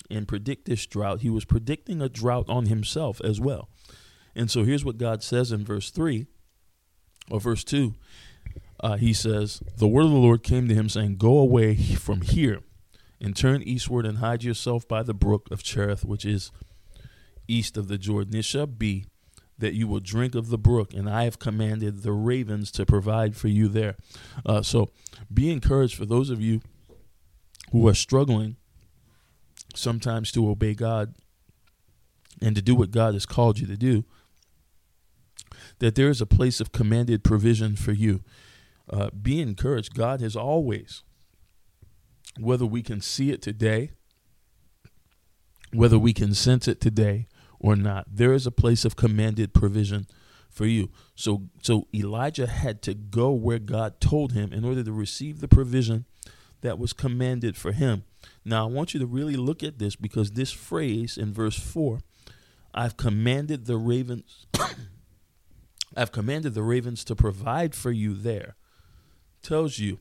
and 0.09 0.27
predict 0.27 0.65
this 0.65 0.85
drought, 0.85 1.21
he 1.21 1.29
was 1.29 1.45
predicting 1.45 2.01
a 2.01 2.09
drought 2.09 2.45
on 2.47 2.67
himself 2.67 3.19
as 3.23 3.41
well. 3.41 3.69
And 4.35 4.51
so 4.51 4.63
here's 4.63 4.85
what 4.85 4.97
God 4.97 5.23
says 5.23 5.51
in 5.51 5.65
verse 5.65 5.89
3 5.89 6.27
or 7.31 7.39
verse 7.39 7.63
2. 7.63 7.95
Uh, 8.81 8.97
he 8.97 9.13
says, 9.13 9.61
The 9.77 9.87
word 9.87 10.05
of 10.05 10.11
the 10.11 10.17
Lord 10.17 10.43
came 10.43 10.67
to 10.67 10.75
him, 10.75 10.89
saying, 10.89 11.17
Go 11.17 11.37
away 11.37 11.75
from 11.75 12.21
here 12.21 12.61
and 13.19 13.35
turn 13.35 13.63
eastward 13.63 14.05
and 14.05 14.19
hide 14.19 14.43
yourself 14.43 14.87
by 14.87 15.03
the 15.03 15.13
brook 15.13 15.47
of 15.51 15.63
Cherith, 15.63 16.05
which 16.05 16.25
is 16.25 16.51
east 17.47 17.77
of 17.77 17.87
the 17.87 17.97
Jordan. 17.97 18.35
It 18.35 18.45
shall 18.45 18.67
be 18.67 19.05
that 19.57 19.73
you 19.73 19.87
will 19.87 20.01
drink 20.01 20.35
of 20.35 20.49
the 20.49 20.57
brook, 20.57 20.93
and 20.93 21.09
I 21.09 21.23
have 21.23 21.39
commanded 21.39 22.03
the 22.03 22.11
ravens 22.11 22.71
to 22.71 22.85
provide 22.85 23.35
for 23.35 23.47
you 23.47 23.67
there. 23.67 23.95
Uh, 24.45 24.61
so 24.61 24.91
be 25.33 25.51
encouraged 25.51 25.95
for 25.95 26.05
those 26.05 26.29
of 26.29 26.41
you 26.41 26.61
who 27.71 27.87
are 27.87 27.93
struggling 27.93 28.57
sometimes 29.73 30.31
to 30.33 30.49
obey 30.49 30.73
God 30.73 31.15
and 32.41 32.55
to 32.55 32.61
do 32.61 32.75
what 32.75 32.91
God 32.91 33.13
has 33.13 33.25
called 33.25 33.59
you 33.59 33.67
to 33.67 33.77
do, 33.77 34.03
that 35.79 35.95
there 35.95 36.09
is 36.09 36.21
a 36.21 36.25
place 36.25 36.59
of 36.59 36.71
commanded 36.71 37.23
provision 37.23 37.75
for 37.75 37.91
you. 37.91 38.21
Uh, 38.89 39.09
be 39.09 39.41
encouraged. 39.41 39.95
God 39.95 40.21
has 40.21 40.35
always, 40.35 41.03
whether 42.39 42.65
we 42.65 42.83
can 42.83 43.01
see 43.01 43.31
it 43.31 43.41
today, 43.41 43.91
whether 45.71 45.97
we 45.97 46.13
can 46.13 46.33
sense 46.33 46.67
it 46.67 46.79
today, 46.79 47.27
or 47.59 47.75
not. 47.75 48.05
There 48.11 48.33
is 48.33 48.45
a 48.45 48.51
place 48.51 48.85
of 48.85 48.95
commanded 48.95 49.53
provision 49.53 50.07
for 50.55 50.65
you. 50.65 50.89
So 51.15 51.43
so 51.61 51.87
Elijah 51.93 52.47
had 52.47 52.81
to 52.83 52.93
go 52.93 53.31
where 53.31 53.59
God 53.59 53.99
told 53.99 54.31
him 54.31 54.53
in 54.53 54.63
order 54.63 54.83
to 54.83 54.91
receive 54.91 55.41
the 55.41 55.49
provision 55.49 56.05
that 56.61 56.79
was 56.79 56.93
commanded 56.93 57.57
for 57.57 57.73
him. 57.73 58.03
Now 58.45 58.67
I 58.67 58.71
want 58.71 58.93
you 58.93 58.99
to 59.01 59.05
really 59.05 59.35
look 59.35 59.63
at 59.63 59.79
this 59.79 59.95
because 59.95 60.31
this 60.31 60.51
phrase 60.51 61.17
in 61.17 61.33
verse 61.33 61.59
4, 61.59 61.99
I've 62.73 62.97
commanded 62.97 63.65
the 63.65 63.77
ravens 63.77 64.47
I've 65.97 66.11
commanded 66.11 66.53
the 66.53 66.63
ravens 66.63 67.03
to 67.05 67.15
provide 67.15 67.75
for 67.75 67.91
you 67.91 68.13
there 68.13 68.55
tells 69.41 69.77
you 69.77 69.99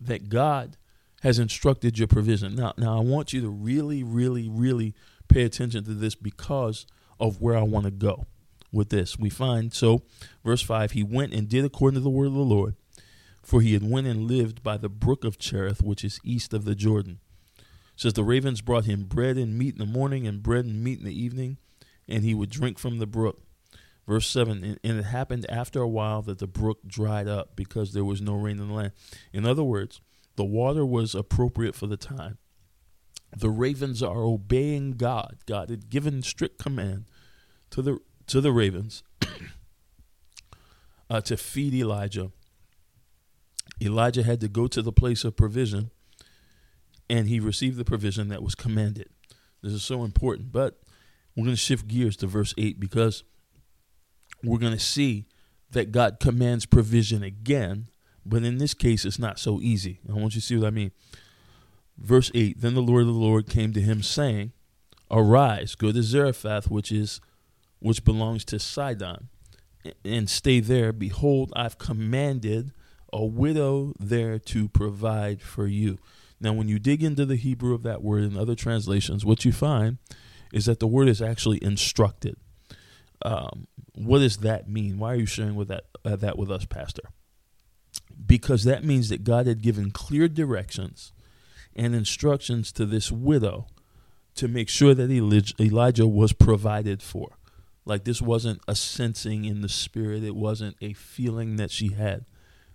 that 0.00 0.28
God 0.28 0.76
has 1.22 1.38
instructed 1.38 1.98
your 1.98 2.08
provision. 2.08 2.54
Now 2.54 2.72
now 2.76 2.96
I 2.96 3.00
want 3.00 3.32
you 3.32 3.40
to 3.40 3.48
really 3.48 4.04
really 4.04 4.48
really 4.48 4.94
pay 5.34 5.42
attention 5.42 5.82
to 5.82 5.94
this 5.94 6.14
because 6.14 6.86
of 7.18 7.40
where 7.40 7.56
I 7.56 7.62
want 7.62 7.86
to 7.86 7.90
go 7.90 8.26
with 8.70 8.90
this. 8.90 9.18
We 9.18 9.30
find 9.30 9.72
so 9.74 10.02
verse 10.44 10.62
5 10.62 10.92
he 10.92 11.02
went 11.02 11.34
and 11.34 11.48
did 11.48 11.64
according 11.64 11.98
to 11.98 12.04
the 12.04 12.10
word 12.10 12.28
of 12.28 12.34
the 12.34 12.40
Lord 12.40 12.76
for 13.42 13.60
he 13.60 13.72
had 13.72 13.88
went 13.88 14.06
and 14.06 14.28
lived 14.28 14.62
by 14.62 14.76
the 14.76 14.88
brook 14.88 15.24
of 15.24 15.38
Cherith 15.38 15.82
which 15.82 16.04
is 16.04 16.20
east 16.22 16.54
of 16.54 16.64
the 16.64 16.76
Jordan. 16.76 17.18
It 17.58 17.64
says 17.96 18.12
the 18.12 18.22
ravens 18.22 18.60
brought 18.60 18.84
him 18.84 19.04
bread 19.04 19.36
and 19.36 19.58
meat 19.58 19.74
in 19.74 19.80
the 19.80 19.92
morning 19.92 20.24
and 20.24 20.40
bread 20.40 20.66
and 20.66 20.84
meat 20.84 21.00
in 21.00 21.04
the 21.04 21.22
evening 21.22 21.58
and 22.08 22.22
he 22.22 22.32
would 22.32 22.50
drink 22.50 22.78
from 22.78 22.98
the 22.98 23.06
brook. 23.06 23.42
Verse 24.06 24.28
7 24.28 24.78
And 24.84 24.98
it 24.98 25.04
happened 25.04 25.46
after 25.50 25.80
a 25.80 25.88
while 25.88 26.22
that 26.22 26.38
the 26.38 26.46
brook 26.46 26.86
dried 26.86 27.26
up 27.26 27.56
because 27.56 27.92
there 27.92 28.04
was 28.04 28.20
no 28.20 28.34
rain 28.34 28.60
in 28.60 28.68
the 28.68 28.74
land. 28.74 28.92
In 29.32 29.44
other 29.44 29.64
words, 29.64 30.00
the 30.36 30.44
water 30.44 30.86
was 30.86 31.12
appropriate 31.12 31.74
for 31.74 31.88
the 31.88 31.96
time 31.96 32.38
the 33.36 33.50
ravens 33.50 34.02
are 34.02 34.22
obeying 34.22 34.92
God. 34.92 35.38
God 35.46 35.70
had 35.70 35.90
given 35.90 36.22
strict 36.22 36.58
command 36.58 37.06
to 37.70 37.82
the 37.82 37.98
to 38.26 38.40
the 38.40 38.52
ravens 38.52 39.02
uh, 41.10 41.20
to 41.22 41.36
feed 41.36 41.74
Elijah. 41.74 42.30
Elijah 43.82 44.22
had 44.22 44.40
to 44.40 44.48
go 44.48 44.66
to 44.66 44.80
the 44.80 44.92
place 44.92 45.24
of 45.24 45.36
provision, 45.36 45.90
and 47.10 47.28
he 47.28 47.40
received 47.40 47.76
the 47.76 47.84
provision 47.84 48.28
that 48.28 48.42
was 48.42 48.54
commanded. 48.54 49.08
This 49.62 49.72
is 49.72 49.82
so 49.82 50.04
important. 50.04 50.52
But 50.52 50.80
we're 51.34 51.44
going 51.44 51.56
to 51.56 51.60
shift 51.60 51.88
gears 51.88 52.16
to 52.18 52.26
verse 52.26 52.54
8 52.56 52.78
because 52.78 53.24
we're 54.42 54.58
going 54.58 54.72
to 54.72 54.78
see 54.78 55.26
that 55.70 55.90
God 55.90 56.20
commands 56.20 56.66
provision 56.66 57.22
again, 57.22 57.88
but 58.24 58.44
in 58.44 58.58
this 58.58 58.74
case, 58.74 59.04
it's 59.04 59.18
not 59.18 59.38
so 59.38 59.60
easy. 59.60 60.00
I 60.08 60.12
want 60.12 60.34
you 60.34 60.40
to 60.40 60.46
see 60.46 60.56
what 60.56 60.68
I 60.68 60.70
mean. 60.70 60.92
Verse 61.98 62.30
8 62.34 62.60
Then 62.60 62.74
the 62.74 62.82
Lord 62.82 63.02
of 63.02 63.08
the 63.08 63.12
Lord 63.12 63.48
came 63.48 63.72
to 63.72 63.80
him, 63.80 64.02
saying, 64.02 64.52
Arise, 65.10 65.74
go 65.74 65.92
to 65.92 66.02
Zarephath, 66.02 66.70
which 66.70 66.90
is 66.90 67.20
which 67.78 68.04
belongs 68.04 68.44
to 68.46 68.58
Sidon, 68.58 69.28
and 70.04 70.30
stay 70.30 70.60
there. 70.60 70.92
Behold, 70.92 71.52
I've 71.54 71.76
commanded 71.76 72.72
a 73.12 73.24
widow 73.24 73.92
there 74.00 74.38
to 74.38 74.68
provide 74.68 75.42
for 75.42 75.66
you. 75.66 75.98
Now, 76.40 76.52
when 76.52 76.68
you 76.68 76.78
dig 76.78 77.02
into 77.02 77.26
the 77.26 77.36
Hebrew 77.36 77.74
of 77.74 77.82
that 77.82 78.02
word 78.02 78.24
in 78.24 78.36
other 78.36 78.54
translations, 78.54 79.24
what 79.24 79.44
you 79.44 79.52
find 79.52 79.98
is 80.52 80.64
that 80.66 80.80
the 80.80 80.86
word 80.86 81.08
is 81.08 81.20
actually 81.20 81.62
instructed. 81.62 82.36
Um, 83.22 83.66
what 83.94 84.18
does 84.18 84.38
that 84.38 84.68
mean? 84.68 84.98
Why 84.98 85.12
are 85.12 85.16
you 85.16 85.26
sharing 85.26 85.54
with 85.54 85.68
that 85.68 85.84
uh, 86.04 86.16
that 86.16 86.38
with 86.38 86.50
us, 86.50 86.64
Pastor? 86.64 87.02
Because 88.26 88.64
that 88.64 88.84
means 88.84 89.08
that 89.10 89.24
God 89.24 89.46
had 89.46 89.62
given 89.62 89.90
clear 89.90 90.26
directions 90.28 91.12
and 91.76 91.94
instructions 91.94 92.72
to 92.72 92.86
this 92.86 93.10
widow 93.10 93.66
to 94.36 94.48
make 94.48 94.68
sure 94.68 94.94
that 94.94 95.10
Elijah 95.60 96.06
was 96.06 96.32
provided 96.32 97.02
for. 97.02 97.38
Like 97.84 98.04
this 98.04 98.22
wasn't 98.22 98.60
a 98.66 98.74
sensing 98.74 99.44
in 99.44 99.60
the 99.60 99.68
spirit, 99.68 100.24
it 100.24 100.34
wasn't 100.34 100.76
a 100.80 100.94
feeling 100.94 101.56
that 101.56 101.70
she 101.70 101.92
had. 101.92 102.24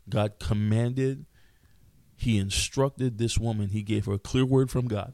God 0.08 0.40
commanded, 0.40 1.26
He 2.16 2.38
instructed 2.38 3.18
this 3.18 3.38
woman, 3.38 3.70
He 3.70 3.82
gave 3.82 4.06
her 4.06 4.14
a 4.14 4.20
clear 4.20 4.46
word 4.46 4.70
from 4.70 4.88
God 4.88 5.14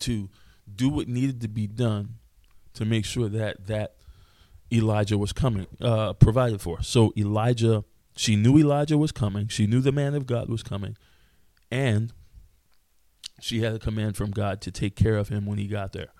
to 0.00 0.30
do 0.74 0.88
what 0.88 1.08
needed 1.08 1.40
to 1.42 1.48
be 1.48 1.66
done 1.66 2.16
to 2.74 2.84
make 2.84 3.04
sure 3.04 3.28
that 3.28 3.66
that 3.66 3.96
Elijah 4.72 5.18
was 5.18 5.32
coming, 5.32 5.66
uh, 5.82 6.14
provided 6.14 6.62
for. 6.62 6.82
So 6.82 7.12
Elijah, 7.16 7.84
she 8.16 8.36
knew 8.36 8.56
Elijah 8.56 8.96
was 8.96 9.12
coming. 9.12 9.48
She 9.48 9.66
knew 9.66 9.80
the 9.80 9.92
man 9.92 10.14
of 10.14 10.26
God 10.26 10.48
was 10.48 10.62
coming 10.62 10.96
and 11.72 12.12
she 13.40 13.62
had 13.62 13.74
a 13.74 13.78
command 13.78 14.14
from 14.14 14.30
God 14.30 14.60
to 14.60 14.70
take 14.70 14.94
care 14.94 15.16
of 15.16 15.30
him 15.30 15.46
when 15.46 15.56
he 15.56 15.66
got 15.66 15.92
there. 15.92 16.12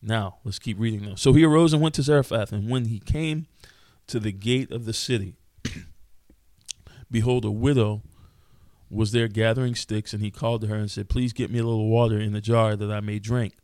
Now, 0.00 0.38
let's 0.44 0.60
keep 0.60 0.78
reading 0.78 1.04
now. 1.04 1.16
So 1.16 1.32
he 1.32 1.44
arose 1.44 1.72
and 1.72 1.82
went 1.82 1.96
to 1.96 2.02
Zarephath, 2.02 2.52
and 2.52 2.70
when 2.70 2.86
he 2.86 3.00
came 3.00 3.46
to 4.06 4.20
the 4.20 4.32
gate 4.32 4.70
of 4.70 4.84
the 4.84 4.92
city, 4.92 5.34
behold, 7.10 7.44
a 7.44 7.50
widow 7.50 8.02
was 8.88 9.10
there 9.10 9.26
gathering 9.26 9.74
sticks, 9.74 10.12
and 10.12 10.22
he 10.22 10.30
called 10.30 10.60
to 10.60 10.68
her 10.68 10.76
and 10.76 10.90
said, 10.90 11.08
Please 11.08 11.32
get 11.32 11.50
me 11.50 11.58
a 11.58 11.64
little 11.64 11.88
water 11.88 12.18
in 12.18 12.32
the 12.32 12.40
jar 12.40 12.76
that 12.76 12.90
I 12.90 13.00
may 13.00 13.18
drink. 13.18 13.54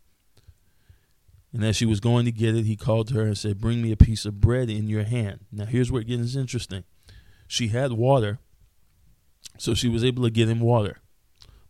And 1.52 1.64
as 1.64 1.76
she 1.76 1.86
was 1.86 2.00
going 2.00 2.24
to 2.24 2.32
get 2.32 2.56
it, 2.56 2.66
he 2.66 2.76
called 2.76 3.08
to 3.08 3.14
her 3.14 3.22
and 3.22 3.38
said, 3.38 3.60
Bring 3.60 3.80
me 3.80 3.92
a 3.92 3.96
piece 3.96 4.24
of 4.24 4.40
bread 4.40 4.68
in 4.68 4.88
your 4.88 5.04
hand. 5.04 5.40
Now, 5.52 5.66
here's 5.66 5.92
where 5.92 6.02
it 6.02 6.08
gets 6.08 6.34
interesting. 6.34 6.82
She 7.46 7.68
had 7.68 7.92
water, 7.92 8.40
so 9.56 9.74
she 9.74 9.88
was 9.88 10.02
able 10.02 10.24
to 10.24 10.30
get 10.30 10.48
him 10.48 10.60
water. 10.60 10.98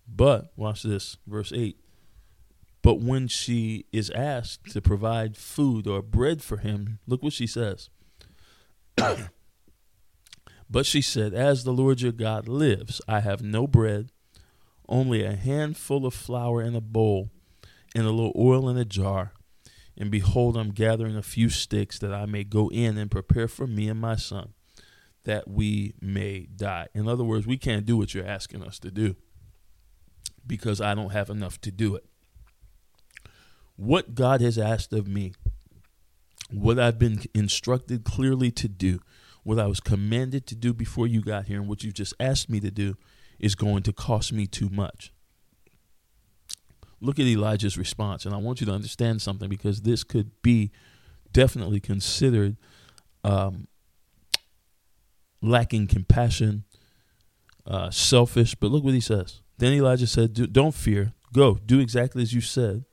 But 0.08 0.52
watch 0.56 0.82
this, 0.82 1.18
verse 1.26 1.52
8. 1.54 1.78
But 2.82 3.00
when 3.00 3.28
she 3.28 3.86
is 3.92 4.10
asked 4.10 4.70
to 4.72 4.80
provide 4.80 5.36
food 5.36 5.86
or 5.86 6.00
bread 6.00 6.42
for 6.42 6.56
him, 6.56 6.98
look 7.06 7.22
what 7.22 7.32
she 7.32 7.46
says. 7.46 7.90
but 10.70 10.86
she 10.86 11.02
said, 11.02 11.34
As 11.34 11.64
the 11.64 11.72
Lord 11.72 12.00
your 12.00 12.12
God 12.12 12.48
lives, 12.48 13.00
I 13.06 13.20
have 13.20 13.42
no 13.42 13.66
bread, 13.66 14.10
only 14.88 15.22
a 15.22 15.36
handful 15.36 16.06
of 16.06 16.14
flour 16.14 16.62
in 16.62 16.74
a 16.74 16.80
bowl, 16.80 17.30
and 17.94 18.06
a 18.06 18.10
little 18.10 18.32
oil 18.36 18.68
in 18.68 18.78
a 18.78 18.84
jar. 18.84 19.32
And 19.96 20.10
behold, 20.10 20.56
I'm 20.56 20.70
gathering 20.70 21.16
a 21.16 21.22
few 21.22 21.50
sticks 21.50 21.98
that 21.98 22.14
I 22.14 22.24
may 22.26 22.44
go 22.44 22.70
in 22.70 22.96
and 22.96 23.10
prepare 23.10 23.48
for 23.48 23.66
me 23.66 23.88
and 23.88 24.00
my 24.00 24.14
son, 24.14 24.54
that 25.24 25.48
we 25.48 25.94
may 26.00 26.46
die. 26.54 26.86
In 26.94 27.08
other 27.08 27.24
words, 27.24 27.46
we 27.46 27.58
can't 27.58 27.84
do 27.84 27.96
what 27.96 28.14
you're 28.14 28.24
asking 28.24 28.62
us 28.62 28.78
to 28.78 28.92
do 28.92 29.16
because 30.48 30.80
I 30.80 30.94
don't 30.94 31.12
have 31.12 31.30
enough 31.30 31.60
to 31.60 31.70
do 31.70 31.94
it. 31.94 32.04
What 33.76 34.14
God 34.14 34.40
has 34.40 34.58
asked 34.58 34.92
of 34.92 35.06
me, 35.06 35.34
what 36.50 36.78
I've 36.78 36.98
been 36.98 37.20
instructed 37.34 38.04
clearly 38.04 38.50
to 38.52 38.66
do, 38.66 39.00
what 39.44 39.58
I 39.58 39.66
was 39.66 39.80
commanded 39.80 40.46
to 40.48 40.54
do 40.54 40.74
before 40.74 41.06
you 41.06 41.22
got 41.22 41.46
here 41.46 41.60
and 41.60 41.68
what 41.68 41.84
you 41.84 41.92
just 41.92 42.14
asked 42.18 42.50
me 42.50 42.58
to 42.60 42.70
do 42.70 42.96
is 43.38 43.54
going 43.54 43.82
to 43.84 43.92
cost 43.92 44.32
me 44.32 44.46
too 44.46 44.68
much. 44.68 45.12
Look 47.00 47.20
at 47.20 47.26
Elijah's 47.26 47.78
response, 47.78 48.26
and 48.26 48.34
I 48.34 48.38
want 48.38 48.60
you 48.60 48.66
to 48.66 48.72
understand 48.72 49.22
something 49.22 49.48
because 49.48 49.82
this 49.82 50.02
could 50.02 50.42
be 50.42 50.72
definitely 51.32 51.78
considered 51.78 52.56
um, 53.22 53.68
lacking 55.40 55.86
compassion, 55.86 56.64
uh, 57.64 57.90
selfish. 57.90 58.56
But 58.56 58.72
look 58.72 58.82
what 58.82 58.94
he 58.94 59.00
says. 59.00 59.40
Then 59.58 59.72
Elijah 59.72 60.06
said, 60.06 60.52
Don't 60.52 60.74
fear. 60.74 61.12
Go, 61.32 61.58
do 61.64 61.80
exactly 61.80 62.22
as 62.22 62.32
you 62.32 62.40
said, 62.40 62.84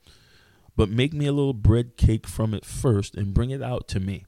but 0.75 0.89
make 0.89 1.13
me 1.13 1.25
a 1.25 1.31
little 1.31 1.53
bread 1.53 1.95
cake 1.95 2.27
from 2.27 2.53
it 2.53 2.65
first 2.65 3.15
and 3.15 3.34
bring 3.34 3.51
it 3.51 3.62
out 3.62 3.88
to 3.89 4.00
me. 4.00 4.25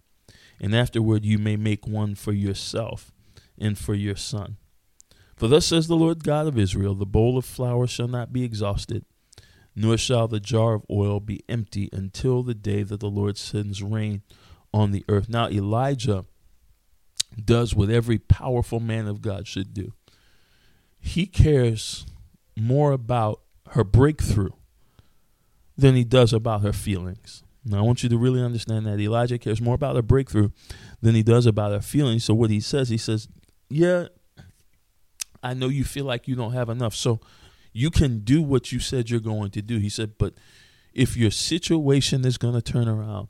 And 0.60 0.74
afterward 0.74 1.26
you 1.26 1.38
may 1.38 1.58
make 1.58 1.86
one 1.86 2.16
for 2.16 2.32
yourself 2.32 3.12
and 3.58 3.78
for 3.78 3.94
your 3.94 4.16
son. 4.16 4.58
For 5.36 5.48
thus 5.48 5.68
says 5.68 5.88
the 5.88 5.96
Lord 5.96 6.24
God 6.24 6.48
of 6.48 6.58
Israel 6.58 6.96
The 6.96 7.06
bowl 7.06 7.38
of 7.38 7.46
flour 7.46 7.86
shall 7.86 8.08
not 8.08 8.34
be 8.34 8.44
exhausted, 8.44 9.06
nor 9.76 9.98
shall 9.98 10.28
the 10.28 10.40
jar 10.40 10.76
of 10.76 10.86
oil 10.90 11.20
be 11.20 11.44
empty 11.50 11.90
until 11.92 12.44
the 12.44 12.56
day 12.56 12.84
that 12.84 13.00
the 13.00 13.10
Lord 13.10 13.38
sends 13.38 13.84
rain 13.84 14.24
on 14.74 14.92
the 14.92 15.06
earth. 15.10 15.30
Now, 15.30 15.50
Elijah 15.50 16.26
does 17.44 17.76
what 17.76 17.90
every 17.90 18.18
powerful 18.18 18.80
man 18.80 19.08
of 19.08 19.22
God 19.22 19.48
should 19.48 19.74
do. 19.74 19.94
He 21.00 21.28
cares 21.28 22.06
more 22.58 22.92
about 22.92 23.42
her 23.70 23.84
breakthrough 23.84 24.52
than 25.78 25.96
he 25.96 26.04
does 26.04 26.34
about 26.34 26.62
her 26.62 26.74
feelings. 26.74 27.44
Now, 27.66 27.80
I 27.80 27.82
want 27.82 28.02
you 28.02 28.10
to 28.10 28.18
really 28.18 28.42
understand 28.42 28.86
that 28.86 29.00
Elijah 29.00 29.38
cares 29.38 29.62
more 29.62 29.76
about 29.76 29.96
her 29.96 30.02
breakthrough 30.02 30.50
than 31.02 31.16
he 31.16 31.24
does 31.24 31.46
about 31.46 31.74
her 31.74 31.82
feelings. 31.82 32.24
So, 32.24 32.34
what 32.34 32.50
he 32.50 32.62
says, 32.62 32.90
he 32.90 32.98
says, 32.98 33.28
Yeah, 33.70 34.08
I 35.44 35.54
know 35.54 35.68
you 35.68 35.84
feel 35.84 36.06
like 36.06 36.28
you 36.28 36.36
don't 36.36 36.54
have 36.54 36.70
enough. 36.70 36.96
So, 36.96 37.20
you 37.74 37.92
can 37.92 38.20
do 38.20 38.42
what 38.42 38.72
you 38.72 38.80
said 38.80 39.10
you're 39.10 39.20
going 39.20 39.52
to 39.52 39.62
do. 39.62 39.78
He 39.78 39.90
said, 39.90 40.18
But 40.18 40.34
if 40.94 41.16
your 41.16 41.30
situation 41.30 42.26
is 42.26 42.38
going 42.38 42.56
to 42.56 42.62
turn 42.62 42.88
around 42.88 43.28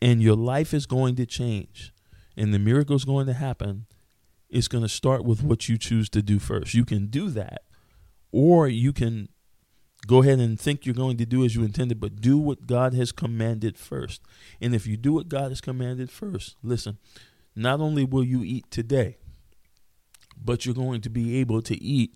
and 0.00 0.20
your 0.20 0.36
life 0.36 0.74
is 0.74 0.84
going 0.84 1.16
to 1.16 1.24
change 1.24 1.92
and 2.36 2.52
the 2.52 2.58
miracle 2.58 2.96
is 2.96 3.04
going 3.04 3.26
to 3.26 3.32
happen, 3.32 3.86
it's 4.50 4.68
going 4.68 4.82
to 4.82 4.88
start 4.88 5.24
with 5.24 5.42
what 5.42 5.68
you 5.68 5.78
choose 5.78 6.10
to 6.10 6.20
do 6.20 6.38
first. 6.38 6.74
You 6.74 6.84
can 6.84 7.06
do 7.06 7.30
that, 7.30 7.62
or 8.32 8.66
you 8.66 8.92
can 8.92 9.28
go 10.06 10.22
ahead 10.22 10.40
and 10.40 10.58
think 10.58 10.84
you're 10.84 10.94
going 10.94 11.16
to 11.18 11.26
do 11.26 11.44
as 11.44 11.54
you 11.54 11.62
intended, 11.62 12.00
but 12.00 12.20
do 12.20 12.36
what 12.38 12.66
God 12.66 12.94
has 12.94 13.12
commanded 13.12 13.78
first. 13.78 14.22
And 14.60 14.74
if 14.74 14.86
you 14.86 14.96
do 14.96 15.12
what 15.12 15.28
God 15.28 15.50
has 15.50 15.60
commanded 15.60 16.10
first, 16.10 16.56
listen, 16.62 16.98
not 17.54 17.80
only 17.80 18.04
will 18.04 18.24
you 18.24 18.42
eat 18.42 18.70
today, 18.70 19.18
but 20.36 20.64
you're 20.64 20.74
going 20.74 21.02
to 21.02 21.10
be 21.10 21.36
able 21.36 21.62
to 21.62 21.80
eat 21.80 22.14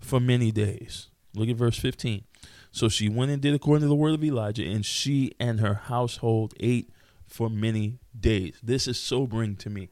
for 0.00 0.20
many 0.20 0.52
days. 0.52 1.08
Look 1.34 1.48
at 1.48 1.56
verse 1.56 1.78
15. 1.78 2.24
So 2.70 2.88
she 2.88 3.08
went 3.08 3.30
and 3.30 3.40
did 3.40 3.54
according 3.54 3.82
to 3.82 3.88
the 3.88 3.94
word 3.94 4.14
of 4.14 4.24
Elijah, 4.24 4.64
and 4.64 4.84
she 4.84 5.32
and 5.38 5.60
her 5.60 5.74
household 5.74 6.54
ate 6.60 6.90
for 7.26 7.48
many 7.48 8.00
days. 8.18 8.58
This 8.62 8.86
is 8.86 9.00
sobering 9.00 9.56
to 9.56 9.70
me. 9.70 9.88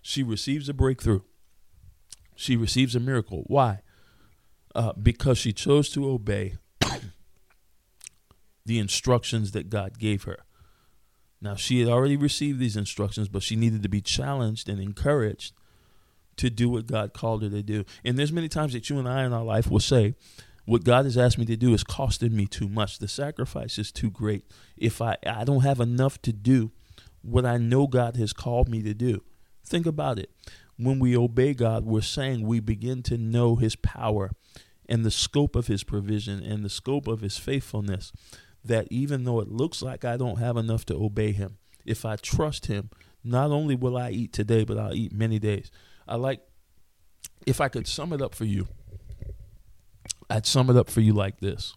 She 0.00 0.22
receives 0.22 0.68
a 0.68 0.74
breakthrough. 0.74 1.20
She 2.34 2.56
receives 2.56 2.96
a 2.96 3.00
miracle. 3.00 3.44
Why? 3.46 3.82
Uh, 4.74 4.92
because 4.94 5.36
she 5.36 5.52
chose 5.52 5.90
to 5.90 6.08
obey 6.08 6.56
the 8.64 8.78
instructions 8.78 9.52
that 9.52 9.68
God 9.68 9.98
gave 9.98 10.22
her. 10.24 10.38
Now, 11.40 11.56
she 11.56 11.80
had 11.80 11.88
already 11.88 12.16
received 12.16 12.58
these 12.58 12.76
instructions, 12.76 13.28
but 13.28 13.42
she 13.42 13.56
needed 13.56 13.82
to 13.82 13.88
be 13.88 14.00
challenged 14.00 14.68
and 14.68 14.80
encouraged 14.80 15.52
to 16.36 16.48
do 16.48 16.68
what 16.68 16.86
God 16.86 17.12
called 17.12 17.42
her 17.42 17.50
to 17.50 17.62
do. 17.62 17.84
And 18.04 18.18
there's 18.18 18.32
many 18.32 18.48
times 18.48 18.72
that 18.72 18.88
you 18.88 18.98
and 18.98 19.08
I 19.08 19.24
in 19.24 19.32
our 19.32 19.44
life 19.44 19.70
will 19.70 19.80
say, 19.80 20.14
what 20.64 20.84
God 20.84 21.04
has 21.04 21.18
asked 21.18 21.38
me 21.38 21.44
to 21.46 21.56
do 21.56 21.74
is 21.74 21.82
costing 21.82 22.36
me 22.36 22.46
too 22.46 22.68
much. 22.68 22.98
The 22.98 23.08
sacrifice 23.08 23.78
is 23.78 23.90
too 23.90 24.10
great. 24.10 24.44
If 24.76 25.02
I, 25.02 25.16
I 25.26 25.44
don't 25.44 25.62
have 25.62 25.80
enough 25.80 26.22
to 26.22 26.32
do 26.32 26.70
what 27.22 27.44
I 27.44 27.56
know 27.56 27.86
God 27.86 28.16
has 28.16 28.32
called 28.32 28.68
me 28.68 28.82
to 28.82 28.94
do. 28.94 29.22
Think 29.64 29.86
about 29.86 30.18
it. 30.18 30.30
When 30.76 30.98
we 30.98 31.16
obey 31.16 31.54
God, 31.54 31.84
we're 31.84 32.00
saying 32.00 32.46
we 32.46 32.60
begin 32.60 33.02
to 33.04 33.18
know 33.18 33.56
His 33.56 33.76
power 33.76 34.30
and 34.92 35.06
the 35.06 35.10
scope 35.10 35.56
of 35.56 35.68
His 35.68 35.84
provision 35.84 36.42
and 36.42 36.62
the 36.62 36.68
scope 36.68 37.08
of 37.08 37.22
His 37.22 37.38
faithfulness. 37.38 38.12
That 38.62 38.86
even 38.90 39.24
though 39.24 39.40
it 39.40 39.48
looks 39.48 39.80
like 39.80 40.04
I 40.04 40.18
don't 40.18 40.38
have 40.38 40.58
enough 40.58 40.84
to 40.86 40.94
obey 40.94 41.32
Him, 41.32 41.56
if 41.86 42.04
I 42.04 42.16
trust 42.16 42.66
Him, 42.66 42.90
not 43.24 43.50
only 43.50 43.74
will 43.74 43.96
I 43.96 44.10
eat 44.10 44.34
today, 44.34 44.64
but 44.64 44.76
I'll 44.78 44.94
eat 44.94 45.12
many 45.12 45.38
days. 45.38 45.70
I 46.06 46.16
like, 46.16 46.40
if 47.46 47.58
I 47.58 47.68
could 47.68 47.86
sum 47.86 48.12
it 48.12 48.20
up 48.20 48.34
for 48.34 48.44
you, 48.44 48.68
I'd 50.28 50.46
sum 50.46 50.68
it 50.68 50.76
up 50.76 50.90
for 50.90 51.00
you 51.00 51.14
like 51.14 51.40
this 51.40 51.74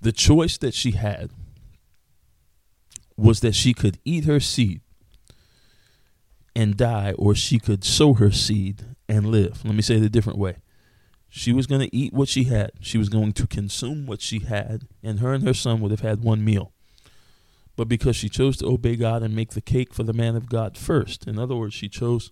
the 0.00 0.12
choice 0.12 0.58
that 0.58 0.74
she 0.74 0.90
had 0.90 1.30
was 3.16 3.40
that 3.40 3.54
she 3.54 3.72
could 3.72 3.98
eat 4.04 4.26
her 4.26 4.38
seed 4.38 4.82
and 6.54 6.76
die, 6.76 7.12
or 7.18 7.34
she 7.34 7.58
could 7.58 7.82
sow 7.82 8.14
her 8.14 8.30
seed 8.30 8.82
and 9.08 9.26
live. 9.26 9.64
Let 9.64 9.74
me 9.74 9.82
say 9.82 9.96
it 9.96 10.02
a 10.02 10.10
different 10.10 10.38
way. 10.38 10.56
She 11.38 11.52
was 11.52 11.66
going 11.66 11.82
to 11.82 11.94
eat 11.94 12.14
what 12.14 12.30
she 12.30 12.44
had, 12.44 12.70
she 12.80 12.96
was 12.96 13.10
going 13.10 13.34
to 13.34 13.46
consume 13.46 14.06
what 14.06 14.22
she 14.22 14.38
had, 14.38 14.88
and 15.02 15.20
her 15.20 15.34
and 15.34 15.46
her 15.46 15.52
son 15.52 15.82
would 15.82 15.90
have 15.90 16.00
had 16.00 16.24
one 16.24 16.42
meal. 16.42 16.72
But 17.76 17.88
because 17.88 18.16
she 18.16 18.30
chose 18.30 18.56
to 18.56 18.66
obey 18.66 18.96
God 18.96 19.22
and 19.22 19.36
make 19.36 19.50
the 19.50 19.60
cake 19.60 19.92
for 19.92 20.02
the 20.02 20.14
man 20.14 20.34
of 20.34 20.48
God 20.48 20.78
first, 20.78 21.26
in 21.26 21.38
other 21.38 21.54
words, 21.54 21.74
she 21.74 21.90
chose 21.90 22.30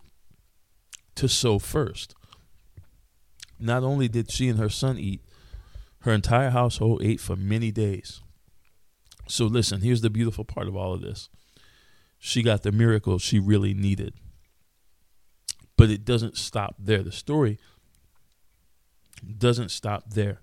to 1.16 1.28
sow 1.28 1.58
first. 1.58 2.14
Not 3.60 3.82
only 3.82 4.08
did 4.08 4.30
she 4.30 4.48
and 4.48 4.58
her 4.58 4.70
son 4.70 4.96
eat, 4.96 5.20
her 6.00 6.12
entire 6.12 6.48
household 6.48 7.02
ate 7.04 7.20
for 7.20 7.36
many 7.36 7.70
days. 7.70 8.22
So, 9.28 9.44
listen, 9.44 9.82
here's 9.82 10.00
the 10.00 10.08
beautiful 10.08 10.46
part 10.46 10.66
of 10.66 10.76
all 10.76 10.94
of 10.94 11.02
this 11.02 11.28
she 12.18 12.42
got 12.42 12.62
the 12.62 12.72
miracle 12.72 13.18
she 13.18 13.38
really 13.38 13.74
needed. 13.74 14.14
But 15.76 15.90
it 15.90 16.06
doesn't 16.06 16.38
stop 16.38 16.76
there. 16.78 17.02
The 17.02 17.12
story 17.12 17.58
doesn't 19.38 19.70
stop 19.70 20.10
there. 20.10 20.40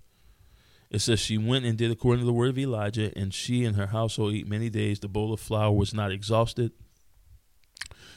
It 0.90 1.00
says 1.00 1.20
she 1.20 1.38
went 1.38 1.66
and 1.66 1.78
did 1.78 1.90
according 1.90 2.22
to 2.22 2.26
the 2.26 2.34
word 2.34 2.50
of 2.50 2.60
Elijah, 2.60 3.12
and 3.16 3.34
she 3.34 3.64
and 3.64 3.78
her 3.78 3.88
household 3.88 4.34
ate 4.34 4.48
many 4.48 4.70
days. 4.70 5.00
The 5.00 5.08
bowl 5.08 5.34
of 5.34 5.40
flour 5.40 5.72
was 5.72 5.94
not 5.94 6.12
exhausted, 6.12 6.74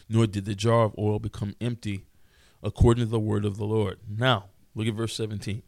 nor 0.08 0.26
did 0.26 0.44
the 0.44 0.56
jar 0.56 0.84
of 0.84 0.98
oil 0.98 1.20
become 1.20 1.54
empty, 1.60 2.06
according 2.62 3.04
to 3.04 3.10
the 3.10 3.20
word 3.20 3.44
of 3.44 3.58
the 3.58 3.64
Lord. 3.64 4.00
Now, 4.08 4.46
look 4.74 4.88
at 4.88 4.94
verse 4.94 5.14
17. 5.14 5.62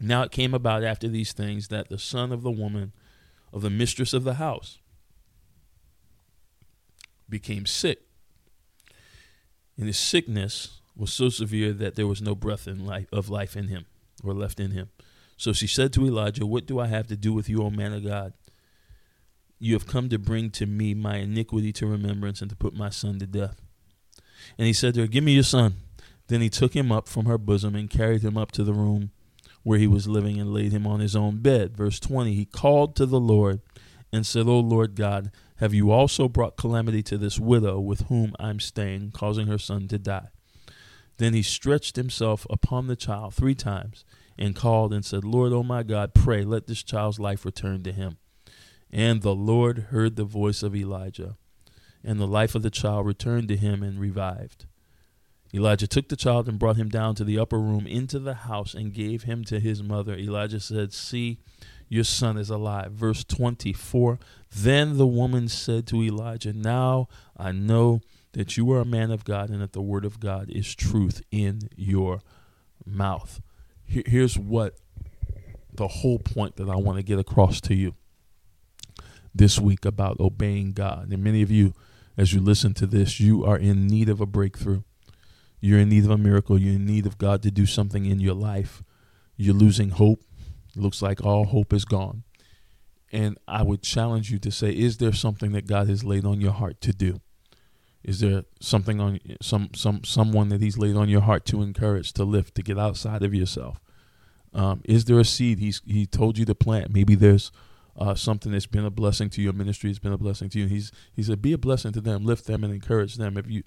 Now 0.00 0.22
it 0.22 0.32
came 0.32 0.52
about 0.52 0.82
after 0.82 1.08
these 1.08 1.32
things 1.32 1.68
that 1.68 1.88
the 1.88 1.98
son 1.98 2.32
of 2.32 2.42
the 2.42 2.50
woman 2.50 2.92
of 3.52 3.62
the 3.62 3.70
mistress 3.70 4.12
of 4.12 4.24
the 4.24 4.34
house 4.34 4.78
became 7.28 7.66
sick. 7.66 8.02
And 9.76 9.86
his 9.86 9.98
sickness 9.98 10.80
was 10.96 11.12
so 11.12 11.28
severe 11.28 11.72
that 11.72 11.94
there 11.94 12.06
was 12.06 12.22
no 12.22 12.34
breath 12.34 12.68
in 12.68 12.84
life, 12.86 13.06
of 13.12 13.28
life 13.28 13.56
in 13.56 13.68
him 13.68 13.86
or 14.22 14.32
left 14.32 14.60
in 14.60 14.70
him. 14.70 14.90
So 15.36 15.52
she 15.52 15.66
said 15.66 15.92
to 15.94 16.06
Elijah, 16.06 16.46
What 16.46 16.66
do 16.66 16.78
I 16.78 16.86
have 16.86 17.06
to 17.08 17.16
do 17.16 17.32
with 17.32 17.48
you, 17.48 17.62
O 17.62 17.70
man 17.70 17.92
of 17.92 18.04
God? 18.04 18.34
You 19.58 19.74
have 19.74 19.86
come 19.86 20.08
to 20.10 20.18
bring 20.18 20.50
to 20.50 20.66
me 20.66 20.94
my 20.94 21.16
iniquity 21.16 21.72
to 21.74 21.86
remembrance 21.86 22.40
and 22.40 22.50
to 22.50 22.56
put 22.56 22.74
my 22.74 22.90
son 22.90 23.18
to 23.18 23.26
death. 23.26 23.60
And 24.58 24.66
he 24.66 24.72
said 24.72 24.94
to 24.94 25.00
her, 25.00 25.06
Give 25.06 25.24
me 25.24 25.32
your 25.32 25.42
son. 25.42 25.76
Then 26.28 26.40
he 26.40 26.48
took 26.48 26.74
him 26.74 26.90
up 26.90 27.08
from 27.08 27.26
her 27.26 27.38
bosom 27.38 27.74
and 27.74 27.90
carried 27.90 28.22
him 28.22 28.36
up 28.36 28.52
to 28.52 28.64
the 28.64 28.72
room 28.72 29.10
where 29.62 29.78
he 29.78 29.86
was 29.86 30.06
living 30.06 30.38
and 30.38 30.52
laid 30.52 30.72
him 30.72 30.86
on 30.86 31.00
his 31.00 31.16
own 31.16 31.38
bed. 31.38 31.76
Verse 31.76 31.98
20 31.98 32.34
He 32.34 32.44
called 32.44 32.94
to 32.96 33.06
the 33.06 33.20
Lord 33.20 33.60
and 34.12 34.26
said, 34.26 34.46
O 34.46 34.60
Lord 34.60 34.94
God, 34.94 35.32
have 35.56 35.74
you 35.74 35.90
also 35.90 36.28
brought 36.28 36.56
calamity 36.56 37.02
to 37.04 37.18
this 37.18 37.38
widow 37.38 37.80
with 37.80 38.02
whom 38.02 38.34
I'm 38.38 38.60
staying, 38.60 39.12
causing 39.12 39.46
her 39.48 39.58
son 39.58 39.88
to 39.88 39.98
die? 39.98 40.28
Then 41.16 41.34
he 41.34 41.42
stretched 41.42 41.96
himself 41.96 42.46
upon 42.50 42.86
the 42.86 42.96
child 42.96 43.34
three 43.34 43.54
times 43.54 44.04
and 44.36 44.56
called 44.56 44.92
and 44.92 45.04
said, 45.04 45.24
Lord, 45.24 45.52
O 45.52 45.62
my 45.62 45.82
God, 45.82 46.14
pray, 46.14 46.42
let 46.42 46.66
this 46.66 46.82
child's 46.82 47.20
life 47.20 47.44
return 47.44 47.82
to 47.84 47.92
him. 47.92 48.16
And 48.90 49.22
the 49.22 49.34
Lord 49.34 49.86
heard 49.90 50.16
the 50.16 50.24
voice 50.24 50.62
of 50.62 50.74
Elijah, 50.74 51.36
and 52.02 52.20
the 52.20 52.26
life 52.26 52.54
of 52.54 52.62
the 52.62 52.70
child 52.70 53.06
returned 53.06 53.48
to 53.48 53.56
him 53.56 53.82
and 53.82 53.98
revived. 53.98 54.66
Elijah 55.52 55.86
took 55.86 56.08
the 56.08 56.16
child 56.16 56.48
and 56.48 56.58
brought 56.58 56.76
him 56.76 56.88
down 56.88 57.14
to 57.14 57.22
the 57.22 57.38
upper 57.38 57.58
room 57.58 57.86
into 57.86 58.18
the 58.18 58.34
house 58.34 58.74
and 58.74 58.92
gave 58.92 59.22
him 59.22 59.44
to 59.44 59.60
his 59.60 59.84
mother. 59.84 60.14
Elijah 60.14 60.58
said, 60.58 60.92
See, 60.92 61.38
your 61.88 62.02
son 62.02 62.36
is 62.36 62.50
alive. 62.50 62.90
Verse 62.90 63.22
24 63.22 64.18
Then 64.54 64.98
the 64.98 65.06
woman 65.06 65.46
said 65.46 65.86
to 65.88 66.02
Elijah, 66.02 66.52
Now 66.52 67.08
I 67.36 67.52
know 67.52 68.00
that 68.34 68.56
you 68.56 68.70
are 68.72 68.80
a 68.80 68.84
man 68.84 69.10
of 69.10 69.24
God 69.24 69.50
and 69.50 69.60
that 69.60 69.72
the 69.72 69.82
word 69.82 70.04
of 70.04 70.20
God 70.20 70.50
is 70.50 70.74
truth 70.74 71.22
in 71.30 71.68
your 71.74 72.20
mouth. 72.86 73.40
Here's 73.84 74.38
what 74.38 74.76
the 75.72 75.88
whole 75.88 76.18
point 76.18 76.56
that 76.56 76.68
I 76.68 76.76
want 76.76 76.98
to 76.98 77.02
get 77.02 77.18
across 77.18 77.60
to 77.62 77.74
you 77.74 77.94
this 79.34 79.58
week 79.58 79.84
about 79.84 80.20
obeying 80.20 80.72
God. 80.72 81.10
And 81.10 81.24
many 81.24 81.42
of 81.42 81.50
you 81.50 81.74
as 82.16 82.32
you 82.32 82.40
listen 82.40 82.74
to 82.74 82.86
this, 82.86 83.18
you 83.18 83.44
are 83.44 83.58
in 83.58 83.86
need 83.86 84.08
of 84.08 84.20
a 84.20 84.26
breakthrough. 84.26 84.82
You're 85.60 85.80
in 85.80 85.88
need 85.88 86.04
of 86.04 86.10
a 86.10 86.18
miracle. 86.18 86.58
You're 86.58 86.74
in 86.74 86.86
need 86.86 87.06
of 87.06 87.18
God 87.18 87.42
to 87.42 87.50
do 87.50 87.66
something 87.66 88.04
in 88.04 88.20
your 88.20 88.34
life. 88.34 88.82
You're 89.36 89.54
losing 89.54 89.90
hope. 89.90 90.20
It 90.76 90.80
looks 90.80 91.02
like 91.02 91.24
all 91.24 91.46
hope 91.46 91.72
is 91.72 91.84
gone. 91.84 92.22
And 93.12 93.38
I 93.48 93.62
would 93.62 93.82
challenge 93.82 94.30
you 94.30 94.38
to 94.40 94.50
say, 94.50 94.70
is 94.70 94.98
there 94.98 95.12
something 95.12 95.52
that 95.52 95.66
God 95.66 95.88
has 95.88 96.04
laid 96.04 96.24
on 96.24 96.40
your 96.40 96.52
heart 96.52 96.80
to 96.82 96.92
do? 96.92 97.20
Is 98.04 98.20
there 98.20 98.44
something 98.60 99.00
on 99.00 99.20
some 99.40 99.70
some 99.74 100.04
someone 100.04 100.50
that 100.50 100.60
He's 100.60 100.78
laid 100.78 100.96
on 100.96 101.08
your 101.08 101.22
heart 101.22 101.44
to 101.46 101.62
encourage, 101.62 102.12
to 102.14 102.24
lift, 102.24 102.54
to 102.56 102.62
get 102.62 102.78
outside 102.78 103.22
of 103.22 103.34
yourself? 103.34 103.80
Um, 104.52 104.82
is 104.84 105.06
there 105.06 105.18
a 105.18 105.24
seed 105.24 105.58
He's 105.58 105.80
He 105.86 106.06
told 106.06 106.36
you 106.38 106.44
to 106.44 106.54
plant? 106.54 106.92
Maybe 106.92 107.14
there's 107.14 107.50
uh, 107.96 108.14
something 108.14 108.52
that's 108.52 108.66
been 108.66 108.84
a 108.84 108.90
blessing 108.90 109.30
to 109.30 109.42
your 109.42 109.52
ministry, 109.52 109.88
has 109.88 109.98
been 109.98 110.12
a 110.12 110.18
blessing 110.18 110.48
to 110.50 110.58
you. 110.58 110.66
He's 110.66 110.92
he 111.14 111.22
said, 111.22 111.40
be 111.40 111.52
a 111.52 111.58
blessing 111.58 111.92
to 111.92 112.00
them, 112.00 112.24
lift 112.24 112.46
them, 112.46 112.64
and 112.64 112.72
encourage 112.72 113.16
them. 113.16 113.36
If 113.38 113.48
you, 113.48 113.62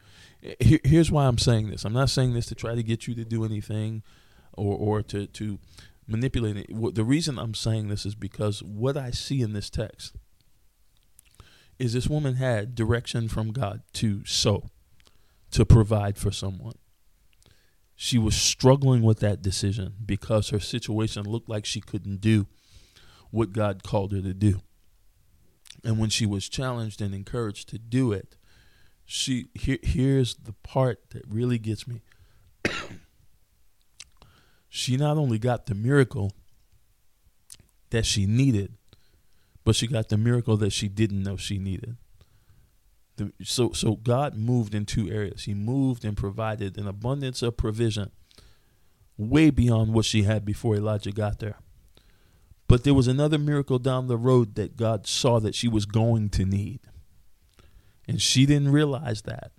here, 0.59 0.79
here's 0.83 1.11
why 1.11 1.25
I'm 1.25 1.37
saying 1.37 1.69
this. 1.69 1.85
I'm 1.85 1.93
not 1.93 2.09
saying 2.09 2.33
this 2.33 2.45
to 2.47 2.55
try 2.55 2.75
to 2.75 2.83
get 2.83 3.07
you 3.07 3.15
to 3.15 3.25
do 3.25 3.43
anything, 3.43 4.03
or 4.53 4.77
or 4.77 5.01
to 5.03 5.27
to 5.27 5.59
manipulate 6.07 6.57
it. 6.57 6.95
The 6.95 7.03
reason 7.03 7.39
I'm 7.39 7.53
saying 7.53 7.87
this 7.87 8.05
is 8.05 8.15
because 8.15 8.61
what 8.61 8.97
I 8.97 9.11
see 9.11 9.41
in 9.41 9.53
this 9.53 9.69
text 9.69 10.15
is 11.79 11.93
this 11.93 12.07
woman 12.07 12.35
had 12.35 12.75
direction 12.75 13.27
from 13.27 13.51
God 13.51 13.81
to 13.93 14.25
sow, 14.25 14.69
to 15.51 15.65
provide 15.65 16.17
for 16.17 16.31
someone. 16.31 16.75
She 17.95 18.17
was 18.17 18.35
struggling 18.35 19.01
with 19.01 19.19
that 19.19 19.41
decision 19.41 19.93
because 20.05 20.49
her 20.49 20.59
situation 20.59 21.23
looked 21.23 21.49
like 21.49 21.65
she 21.65 21.81
couldn't 21.81 22.21
do 22.21 22.47
what 23.31 23.53
God 23.53 23.83
called 23.83 24.11
her 24.11 24.21
to 24.21 24.33
do. 24.33 24.61
And 25.83 25.99
when 25.99 26.09
she 26.09 26.25
was 26.25 26.49
challenged 26.49 27.01
and 27.01 27.13
encouraged 27.13 27.69
to 27.69 27.77
do 27.77 28.11
it, 28.11 28.35
she 29.05 29.47
here, 29.53 29.77
here's 29.81 30.35
the 30.35 30.53
part 30.53 31.09
that 31.11 31.23
really 31.27 31.57
gets 31.57 31.87
me. 31.87 32.01
she 34.69 34.97
not 34.97 35.17
only 35.17 35.39
got 35.39 35.65
the 35.65 35.75
miracle 35.75 36.33
that 37.89 38.05
she 38.05 38.25
needed, 38.25 38.73
but 39.67 39.75
she 39.75 39.85
got 39.85 40.07
the 40.07 40.15
miracle 40.15 40.55
that 40.55 40.71
she 40.71 40.87
didn't 40.87 41.23
know 41.23 41.35
she 41.35 41.57
needed. 41.57 41.97
The, 43.17 43.33
so 43.43 43.73
so 43.73 43.97
God 43.97 44.37
moved 44.37 44.73
in 44.73 44.85
two 44.85 45.11
areas. 45.11 45.43
He 45.43 45.53
moved 45.53 46.05
and 46.05 46.15
provided 46.15 46.77
an 46.77 46.87
abundance 46.87 47.41
of 47.41 47.57
provision 47.57 48.11
way 49.17 49.49
beyond 49.49 49.93
what 49.93 50.05
she 50.05 50.23
had 50.23 50.45
before 50.45 50.77
Elijah 50.77 51.11
got 51.11 51.39
there. 51.39 51.57
But 52.69 52.85
there 52.85 52.93
was 52.93 53.09
another 53.09 53.37
miracle 53.37 53.77
down 53.77 54.07
the 54.07 54.15
road 54.15 54.55
that 54.55 54.77
God 54.77 55.05
saw 55.05 55.37
that 55.41 55.53
she 55.53 55.67
was 55.67 55.85
going 55.85 56.29
to 56.29 56.45
need. 56.45 56.79
And 58.07 58.21
she 58.21 58.45
didn't 58.45 58.71
realize 58.71 59.23
that. 59.23 59.51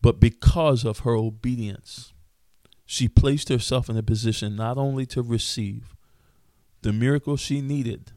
But 0.00 0.18
because 0.18 0.86
of 0.86 1.00
her 1.00 1.14
obedience, 1.14 2.14
she 2.86 3.06
placed 3.06 3.50
herself 3.50 3.90
in 3.90 3.98
a 3.98 4.02
position 4.02 4.56
not 4.56 4.78
only 4.78 5.04
to 5.08 5.20
receive 5.20 5.94
the 6.80 6.94
miracle 6.94 7.36
she 7.36 7.60
needed, 7.60 8.12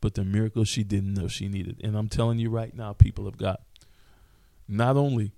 but 0.00 0.14
the 0.14 0.24
miracle 0.24 0.64
she 0.64 0.84
didn't 0.84 1.14
know 1.14 1.28
she 1.28 1.48
needed. 1.48 1.80
And 1.82 1.96
I'm 1.96 2.08
telling 2.08 2.38
you 2.38 2.50
right 2.50 2.74
now, 2.74 2.92
people 2.92 3.26
of 3.26 3.36
God, 3.36 3.58
not 4.68 4.96
only 4.96 5.32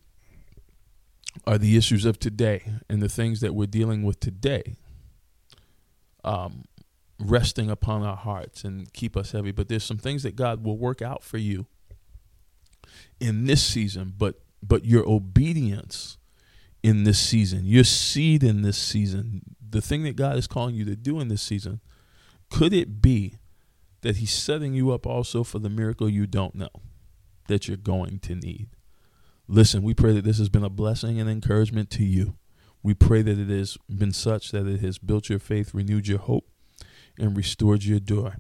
are 1.47 1.59
the 1.59 1.77
issues 1.77 2.05
of 2.05 2.19
today 2.19 2.73
and 2.89 3.01
the 3.01 3.09
things 3.09 3.41
that 3.41 3.55
we're 3.55 3.67
dealing 3.67 4.03
with 4.03 4.19
today 4.21 4.77
um, 6.25 6.65
resting 7.19 7.71
upon 7.71 8.03
our 8.03 8.17
hearts 8.17 8.65
and 8.65 8.93
keep 8.93 9.17
us 9.17 9.33
heavy. 9.33 9.51
But 9.51 9.69
there's 9.69 9.85
some 9.85 9.99
things 9.99 10.23
that 10.23 10.37
God 10.37 10.65
will 10.65 10.77
work 10.77 11.03
out 11.03 11.23
for 11.23 11.39
you 11.39 11.67
in 13.21 13.47
this 13.47 13.65
season, 13.65 14.15
but 14.17 14.41
but 14.61 14.85
your 14.85 15.09
obedience 15.09 16.19
in 16.83 17.05
this 17.05 17.19
season, 17.19 17.65
your 17.65 17.85
seed 17.85 18.43
in 18.43 18.63
this 18.63 18.77
season, 18.77 19.43
the 19.71 19.81
thing 19.81 20.03
that 20.03 20.17
God 20.17 20.37
is 20.37 20.47
calling 20.47 20.75
you 20.75 20.85
to 20.85 20.97
do 20.97 21.21
in 21.21 21.29
this 21.29 21.43
season, 21.43 21.81
could 22.51 22.73
it 22.73 23.01
be 23.01 23.37
that 24.03 24.17
He's 24.17 24.33
setting 24.33 24.75
you 24.75 24.93
up 24.93 25.07
also 25.07 25.45
for 25.45 25.59
the 25.59 25.71
miracle 25.71 26.09
you 26.09 26.27
don't 26.27 26.55
know 26.55 26.71
that 27.49 27.69
you're 27.69 27.77
going 27.77 28.19
to 28.21 28.35
need? 28.35 28.69
Listen, 29.47 29.83
we 29.83 29.95
pray 29.95 30.13
that 30.13 30.25
this 30.25 30.39
has 30.39 30.49
been 30.49 30.65
a 30.65 30.69
blessing 30.71 31.19
and 31.19 31.29
encouragement 31.29 31.91
to 31.91 32.05
you. 32.05 32.37
We 32.83 32.95
pray 32.95 33.23
that 33.23 33.39
it 33.39 33.49
has 33.49 33.79
been 33.89 34.13
such 34.13 34.51
that 34.53 34.67
it 34.67 34.81
has 34.81 34.99
built 34.99 35.29
your 35.29 35.39
faith, 35.39 35.75
renewed 35.75 36.07
your 36.07 36.19
hope, 36.19 36.49
and 37.19 37.37
restored 37.37 37.85
your 37.85 37.99
joy. 37.99 38.35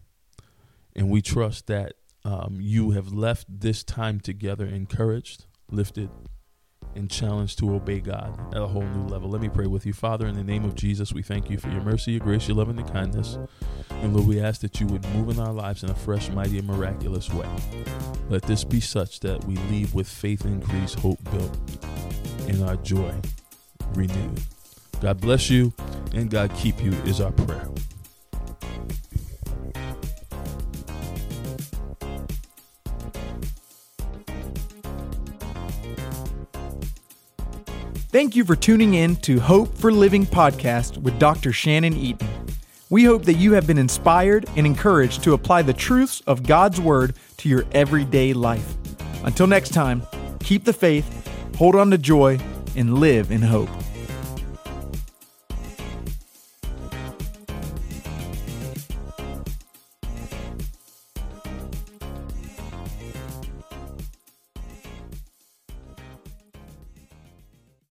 And 0.94 1.10
we 1.10 1.22
trust 1.22 1.66
that 1.66 1.94
um, 2.24 2.58
you 2.60 2.90
have 2.90 3.12
left 3.12 3.46
this 3.48 3.82
time 3.82 4.20
together 4.20 4.66
encouraged, 4.66 5.46
lifted, 5.70 6.10
and 6.98 7.10
challenged 7.10 7.58
to 7.60 7.74
obey 7.74 8.00
God 8.00 8.38
at 8.54 8.60
a 8.60 8.66
whole 8.66 8.82
new 8.82 9.06
level. 9.06 9.30
Let 9.30 9.40
me 9.40 9.48
pray 9.48 9.66
with 9.66 9.86
you. 9.86 9.92
Father, 9.92 10.26
in 10.26 10.34
the 10.34 10.44
name 10.44 10.64
of 10.64 10.74
Jesus, 10.74 11.12
we 11.12 11.22
thank 11.22 11.48
you 11.48 11.56
for 11.56 11.68
your 11.70 11.80
mercy, 11.80 12.12
your 12.12 12.20
grace, 12.20 12.48
your 12.48 12.56
love, 12.56 12.68
and 12.68 12.78
your 12.78 12.88
kindness. 12.88 13.38
And 13.90 14.14
Lord, 14.14 14.28
we 14.28 14.40
ask 14.40 14.60
that 14.62 14.80
you 14.80 14.86
would 14.88 15.06
move 15.14 15.30
in 15.30 15.38
our 15.38 15.52
lives 15.52 15.82
in 15.82 15.90
a 15.90 15.94
fresh, 15.94 16.28
mighty, 16.30 16.58
and 16.58 16.66
miraculous 16.66 17.32
way. 17.32 17.48
Let 18.28 18.42
this 18.42 18.64
be 18.64 18.80
such 18.80 19.20
that 19.20 19.44
we 19.44 19.56
leave 19.70 19.94
with 19.94 20.08
faith 20.08 20.44
increased, 20.44 20.98
hope 20.98 21.22
built, 21.30 21.56
and 22.48 22.62
our 22.64 22.76
joy 22.76 23.14
renewed. 23.94 24.42
God 25.00 25.20
bless 25.20 25.48
you 25.48 25.72
and 26.12 26.28
God 26.28 26.52
keep 26.56 26.82
you 26.82 26.92
is 27.04 27.20
our 27.20 27.32
prayer. 27.32 27.68
Thank 38.18 38.34
you 38.34 38.44
for 38.44 38.56
tuning 38.56 38.94
in 38.94 39.14
to 39.18 39.38
Hope 39.38 39.78
for 39.78 39.92
Living 39.92 40.26
podcast 40.26 40.98
with 40.98 41.20
Dr. 41.20 41.52
Shannon 41.52 41.96
Eaton. 41.96 42.28
We 42.90 43.04
hope 43.04 43.22
that 43.26 43.34
you 43.34 43.52
have 43.52 43.64
been 43.64 43.78
inspired 43.78 44.44
and 44.56 44.66
encouraged 44.66 45.22
to 45.22 45.34
apply 45.34 45.62
the 45.62 45.72
truths 45.72 46.20
of 46.26 46.42
God's 46.42 46.80
Word 46.80 47.14
to 47.36 47.48
your 47.48 47.64
everyday 47.70 48.32
life. 48.32 48.74
Until 49.22 49.46
next 49.46 49.72
time, 49.72 50.02
keep 50.40 50.64
the 50.64 50.72
faith, 50.72 51.30
hold 51.58 51.76
on 51.76 51.92
to 51.92 51.96
joy, 51.96 52.40
and 52.74 52.98
live 52.98 53.30
in 53.30 53.40
hope. 53.40 53.70